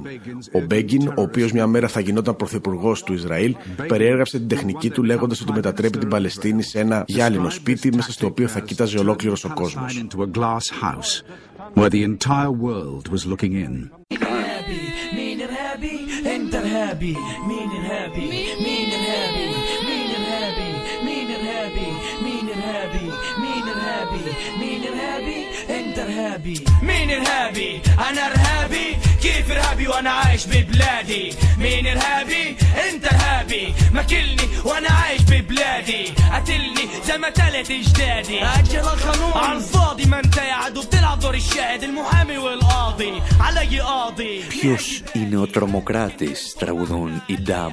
Ο 0.52 0.60
Μπέγκιν, 0.60 1.08
ο 1.08 1.22
οποίος 1.22 1.52
μια 1.52 1.68
μέρα 1.68 1.88
θα 1.88 2.00
γινόταν 2.00 2.36
πρωθυπουργός 2.36 3.04
του 3.04 3.14
Ισραήλ, 3.14 3.56
περιέγραψε 3.88 4.38
την 4.38 4.48
τεχνική 4.48 4.90
του 4.90 5.04
λέγοντας 5.04 5.24
ότι 5.43 5.53
μετατρέπει 5.53 5.99
την 5.99 6.09
Παλαιστίνη 6.09 6.62
σε 6.62 6.79
ένα 6.79 7.05
γυάλινο 7.07 7.51
σπίτι 7.51 7.95
μέσα 7.95 8.12
στο 8.12 8.27
οποίο 8.27 8.49
θα 8.49 8.61
κοίταζε 8.61 8.99
ολόκληρο 8.99 9.37
ο 9.45 9.49
κόσμο. 9.55 9.85
ارهابي 26.01 26.64
مين 26.83 27.11
ارهابي 27.11 27.81
انا 28.09 28.27
ارهابي 28.27 28.64
كيف 29.45 29.51
ارهابي 29.51 29.89
وانا 29.89 30.11
عايش 30.11 30.47
ببلادي 30.47 31.33
مين 31.59 31.87
ارهابي 31.87 32.57
انت 32.91 33.05
ارهابي 33.05 33.75
ماكلني 33.93 34.47
وانا 34.64 34.89
عايش 34.89 35.23
ببلادي 35.23 36.05
قتلني 36.33 36.85
زي 37.07 37.18
ما 37.18 37.31
تلت 37.31 37.71
اجدادي 37.71 38.45
اجل 38.45 38.79
القانون 38.79 39.33
عن 39.33 39.59
فاضي 39.59 40.05
ما 40.05 40.18
انت 40.18 40.37
يا 40.37 40.55
عدو 40.55 40.83
بتلعب 40.83 41.21
دور 41.21 41.35
الشاهد 41.35 41.83
المحامي 41.83 42.39
والقاضي 42.39 43.12
علي 43.41 43.81
قاضي 43.81 44.41
Ποιος 44.51 45.03
είναι 45.12 45.37
ο 45.37 45.47
τρομοκράτης, 45.47 46.55
τραγουδούν 46.59 47.23
οι 47.27 47.37
Ντάμ. 47.43 47.73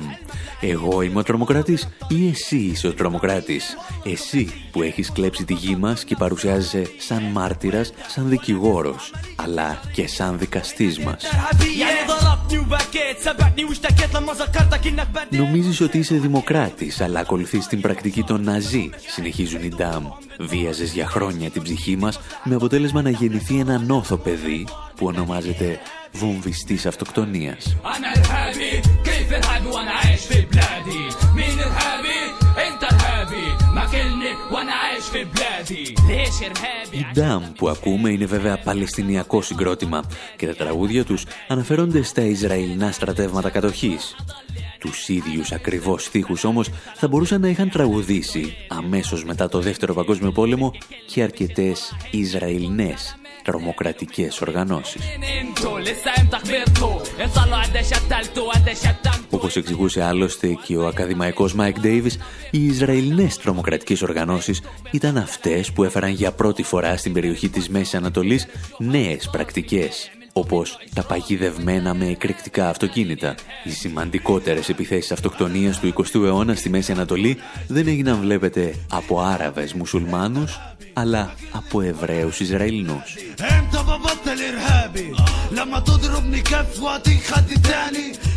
Εγώ 0.61 1.01
είμαι 1.01 1.19
ο 1.19 1.23
τρομοκράτης 1.23 1.87
ή 2.07 2.27
εσύ 2.29 2.57
είσαι 2.57 2.87
ο 2.87 2.93
τρομοκράτης. 2.93 3.77
Εσύ 4.05 4.53
που 4.71 4.81
έχεις 4.81 5.11
κλέψει 5.11 5.45
τη 5.45 5.53
γη 5.53 5.75
μας 5.75 6.03
και 6.03 6.15
παρουσιάζεσαι 6.15 6.83
σαν 6.97 7.23
μάρτυρας, 7.23 7.93
σαν 8.07 8.29
δικηγόρος, 8.29 9.13
αλλά 9.35 9.81
και 9.93 10.07
σαν 10.07 10.37
δικαστής 10.37 10.99
μας. 10.99 11.23
Νομίζεις 15.36 15.80
ότι 15.80 15.98
είσαι 15.98 16.14
δημοκράτης, 16.14 17.00
αλλά 17.00 17.20
ακολουθείς 17.20 17.66
την 17.66 17.80
πρακτική 17.80 18.22
των 18.22 18.42
Ναζί, 18.42 18.90
συνεχίζουν 19.06 19.62
οι 19.62 19.68
Ντάμ. 19.68 20.04
Βίαζες 20.38 20.92
για 20.92 21.06
χρόνια 21.06 21.50
την 21.50 21.62
ψυχή 21.62 21.96
μας, 21.96 22.20
με 22.44 22.54
αποτέλεσμα 22.54 23.02
να 23.02 23.10
γεννηθεί 23.10 23.58
ένα 23.58 23.78
νόθο 23.78 24.16
παιδί 24.16 24.66
που 24.96 25.06
ονομάζεται 25.06 25.80
βομβιστής 26.12 26.86
αυτοκτονίας. 26.86 27.76
Η 36.90 37.06
Ντάμ 37.12 37.52
που 37.52 37.68
ακούμε 37.68 38.10
είναι 38.10 38.24
βέβαια 38.24 38.58
παλαιστινιακό 38.58 39.42
συγκρότημα 39.42 40.02
και 40.36 40.46
τα 40.46 40.54
τραγούδια 40.54 41.04
τους 41.04 41.24
αναφέρονται 41.48 42.02
στα 42.02 42.22
Ισραηλινά 42.22 42.92
στρατεύματα 42.92 43.50
κατοχής. 43.50 44.16
Τους 44.78 45.08
ίδιους 45.08 45.52
ακριβώς 45.52 46.04
στίχους 46.04 46.44
όμως 46.44 46.70
θα 46.94 47.08
μπορούσαν 47.08 47.40
να 47.40 47.48
είχαν 47.48 47.70
τραγουδήσει 47.70 48.56
αμέσως 48.68 49.24
μετά 49.24 49.48
το 49.48 49.60
Δεύτερο 49.60 49.94
Παγκόσμιο 49.94 50.32
Πόλεμο 50.32 50.72
και 51.06 51.22
αρκετές 51.22 51.96
Ισραηλινές 52.10 53.16
τρομοκρατικές 53.42 54.40
οργανώσεις. 54.40 55.02
Όπως 59.30 59.56
εξηγούσε 59.56 60.02
άλλωστε 60.02 60.56
και 60.64 60.76
ο 60.76 60.86
ακαδημαϊκός 60.86 61.54
Μάικ 61.54 61.80
Ντέιβις, 61.80 62.18
οι 62.50 62.66
Ισραηλινές 62.66 63.38
τρομοκρατικές 63.38 64.02
οργανώσεις 64.02 64.62
ήταν 64.90 65.16
αυτές 65.16 65.72
που 65.72 65.84
έφεραν 65.84 66.10
για 66.10 66.32
πρώτη 66.32 66.62
φορά 66.62 66.96
στην 66.96 67.12
περιοχή 67.12 67.48
της 67.48 67.68
Μέσης 67.68 67.94
Ανατολής 67.94 68.46
νέες 68.78 69.28
πρακτικές 69.30 70.10
όπως 70.32 70.78
τα 70.94 71.02
παγιδευμένα 71.02 71.94
με 71.94 72.06
εκρηκτικά 72.06 72.68
αυτοκίνητα. 72.68 73.34
Οι 73.64 73.70
σημαντικότερες 73.70 74.68
επιθέσεις 74.68 75.12
αυτοκτονίας 75.12 75.80
του 75.80 75.86
20ου 75.86 76.24
αιώνα 76.24 76.54
στη 76.54 76.68
Μέση 76.70 76.92
Ανατολή 76.92 77.36
δεν 77.68 77.88
έγιναν 77.88 78.20
βλέπετε 78.20 78.74
από 78.90 79.20
Άραβες 79.20 79.72
μουσουλμάνους, 79.72 80.60
αλλά 80.92 81.34
από 81.52 81.80
Εβραίους 81.80 82.40
Ισραηλινούς. 82.40 83.16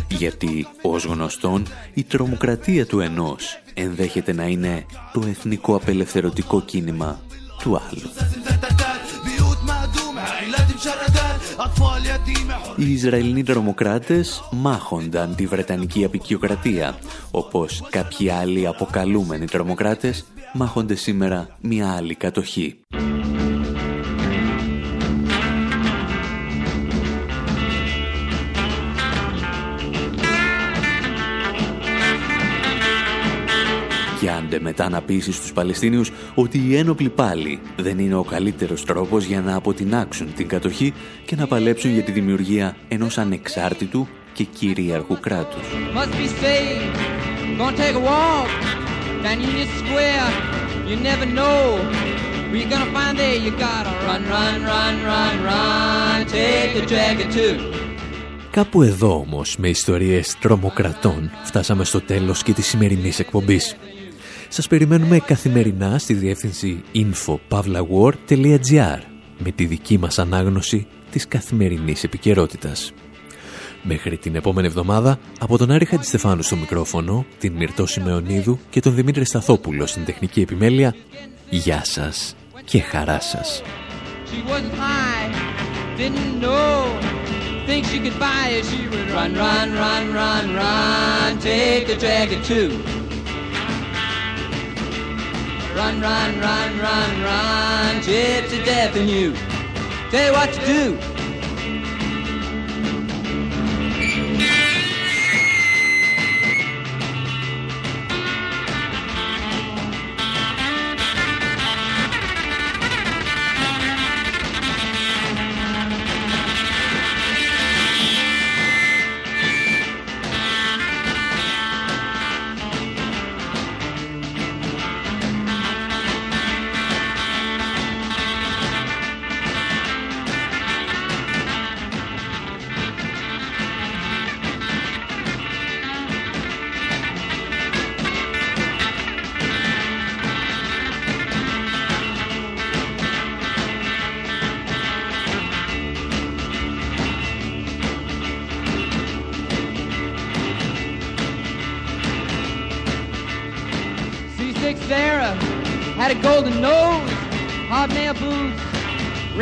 Γιατί, 0.08 0.66
ως 0.82 1.04
γνωστόν, 1.04 1.66
η 1.94 2.02
τρομοκρατία 2.02 2.86
του 2.86 3.00
ενός 3.00 3.58
ενδέχεται 3.74 4.32
να 4.32 4.44
είναι 4.44 4.86
το 5.12 5.22
εθνικό 5.28 5.74
απελευθερωτικό 5.74 6.62
κίνημα 6.62 7.20
του 7.62 7.80
άλλου. 7.90 8.10
Οι 12.76 12.92
Ισραηλινοί 12.92 13.42
τρομοκράτες 13.42 14.42
μάχονταν 14.50 15.34
τη 15.34 15.46
Βρετανική 15.46 16.04
απεικιοκρατία, 16.04 16.98
όπως 17.30 17.82
κάποιοι 17.90 18.30
άλλοι 18.30 18.66
αποκαλούμενοι 18.66 19.46
τρομοκράτες 19.46 20.24
μάχονται 20.52 20.94
σήμερα 20.94 21.48
μια 21.60 21.92
άλλη 21.92 22.14
κατοχή. 22.14 22.78
Αισθάνονται 34.24 34.60
μετά 34.60 34.88
να 34.88 35.02
πείσει 35.02 35.32
στους 35.32 35.52
Παλαιστίνιους 35.52 36.10
ότι 36.34 36.58
οι 36.58 36.76
ένοπλοι 36.76 37.08
πάλι 37.08 37.60
δεν 37.76 37.98
είναι 37.98 38.14
ο 38.14 38.22
καλύτερος 38.22 38.84
τρόπος 38.84 39.24
για 39.24 39.40
να 39.40 39.54
αποτινάξουν 39.54 40.34
την 40.34 40.48
κατοχή 40.48 40.94
και 41.24 41.36
να 41.36 41.46
παλέψουν 41.46 41.92
για 41.92 42.02
τη 42.02 42.12
δημιουργία 42.12 42.76
ενός 42.88 43.18
ανεξάρτητου 43.18 44.08
και 44.32 44.44
κυρίαρχου 44.44 45.20
κράτους. 45.20 45.66
Κάπου 58.50 58.82
εδώ 58.82 59.14
όμως, 59.14 59.56
με 59.56 59.68
ιστορίες 59.68 60.36
τρομοκρατών, 60.40 61.30
φτάσαμε 61.44 61.84
στο 61.84 62.00
τέλος 62.00 62.42
και 62.42 62.52
της 62.52 62.66
σημερινής 62.66 63.18
εκπομπής. 63.18 63.76
Σας 64.56 64.68
περιμένουμε 64.68 65.18
καθημερινά 65.18 65.98
στη 65.98 66.14
διεύθυνση 66.14 66.82
info.pavlawar.gr 66.94 68.98
με 69.38 69.50
τη 69.54 69.64
δική 69.64 69.98
μας 69.98 70.18
ανάγνωση 70.18 70.86
της 71.10 71.28
καθημερινής 71.28 72.04
επικαιρότητας. 72.04 72.92
Μέχρι 73.82 74.16
την 74.16 74.34
επόμενη 74.34 74.66
εβδομάδα, 74.66 75.18
από 75.40 75.58
τον 75.58 75.70
Άρη 75.70 75.84
Χατζηστεφάνου 75.84 76.42
στο 76.42 76.56
μικρόφωνο, 76.56 77.26
την 77.38 77.52
Μυρτώ 77.52 77.86
Σιμεωνίδου 77.86 78.58
και 78.70 78.80
τον 78.80 78.94
Δημήτρη 78.94 79.24
Σταθόπουλο 79.24 79.86
στην 79.86 80.04
τεχνική 80.04 80.40
επιμέλεια, 80.40 80.94
γεια 81.50 81.84
σας 81.84 82.36
και 82.64 82.80
χαρά 82.80 83.20
σας. 83.20 83.62
think 87.68 87.84
she 87.92 87.98
could 88.04 88.18
buy 88.28 88.44
it, 88.56 88.64
she 88.70 88.82
would 88.92 89.08
run, 89.16 89.32
run, 89.44 89.68
run, 89.82 90.04
run, 90.20 90.44
run, 90.60 91.30
take 91.40 91.84
the 91.90 91.96
jacket 92.06 92.40
too. 92.50 92.70
Run, 95.76 96.00
run, 96.00 96.40
run, 96.40 96.78
run, 96.78 97.22
run, 97.22 97.96
gypsy 98.00 98.64
death 98.64 98.96
in 98.96 99.06
you. 99.06 99.34
Tell 100.10 100.24
you 100.24 100.32
what 100.32 100.50
to 100.54 100.64
do. 100.64 101.15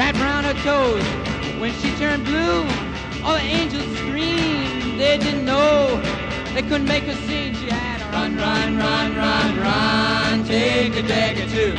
Wrapped 0.05 0.19
around 0.19 0.45
her 0.45 0.63
toes. 0.63 1.05
When 1.61 1.73
she 1.81 1.91
turned 1.97 2.25
blue, 2.25 2.63
all 3.25 3.35
the 3.35 3.41
angels 3.41 3.87
screamed. 3.97 5.01
They 5.01 5.17
didn't 5.19 5.47
know, 5.47 6.01
they 6.53 6.63
couldn't 6.63 6.87
make 6.87 7.05
her 7.05 7.15
sing. 7.27 7.55
She 7.55 7.71
had 7.71 8.03
a 8.03 8.13
run, 8.13 8.37
run, 8.37 8.77
run, 8.77 9.17
run, 9.17 9.59
run, 9.59 10.45
take 10.45 10.95
a 10.97 11.03
dagger 11.03 11.49
too. 11.57 11.75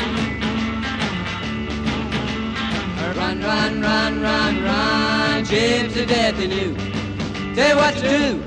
Run, 3.19 3.41
run, 3.41 3.81
run, 3.81 4.21
run, 4.21 4.63
run, 4.63 5.45
chips 5.45 5.93
to 5.93 6.05
death 6.05 6.39
in 6.39 6.51
you. 6.51 6.75
Tell 7.55 7.69
you 7.69 7.75
what 7.75 7.93
to 7.95 8.01
do. 8.01 8.44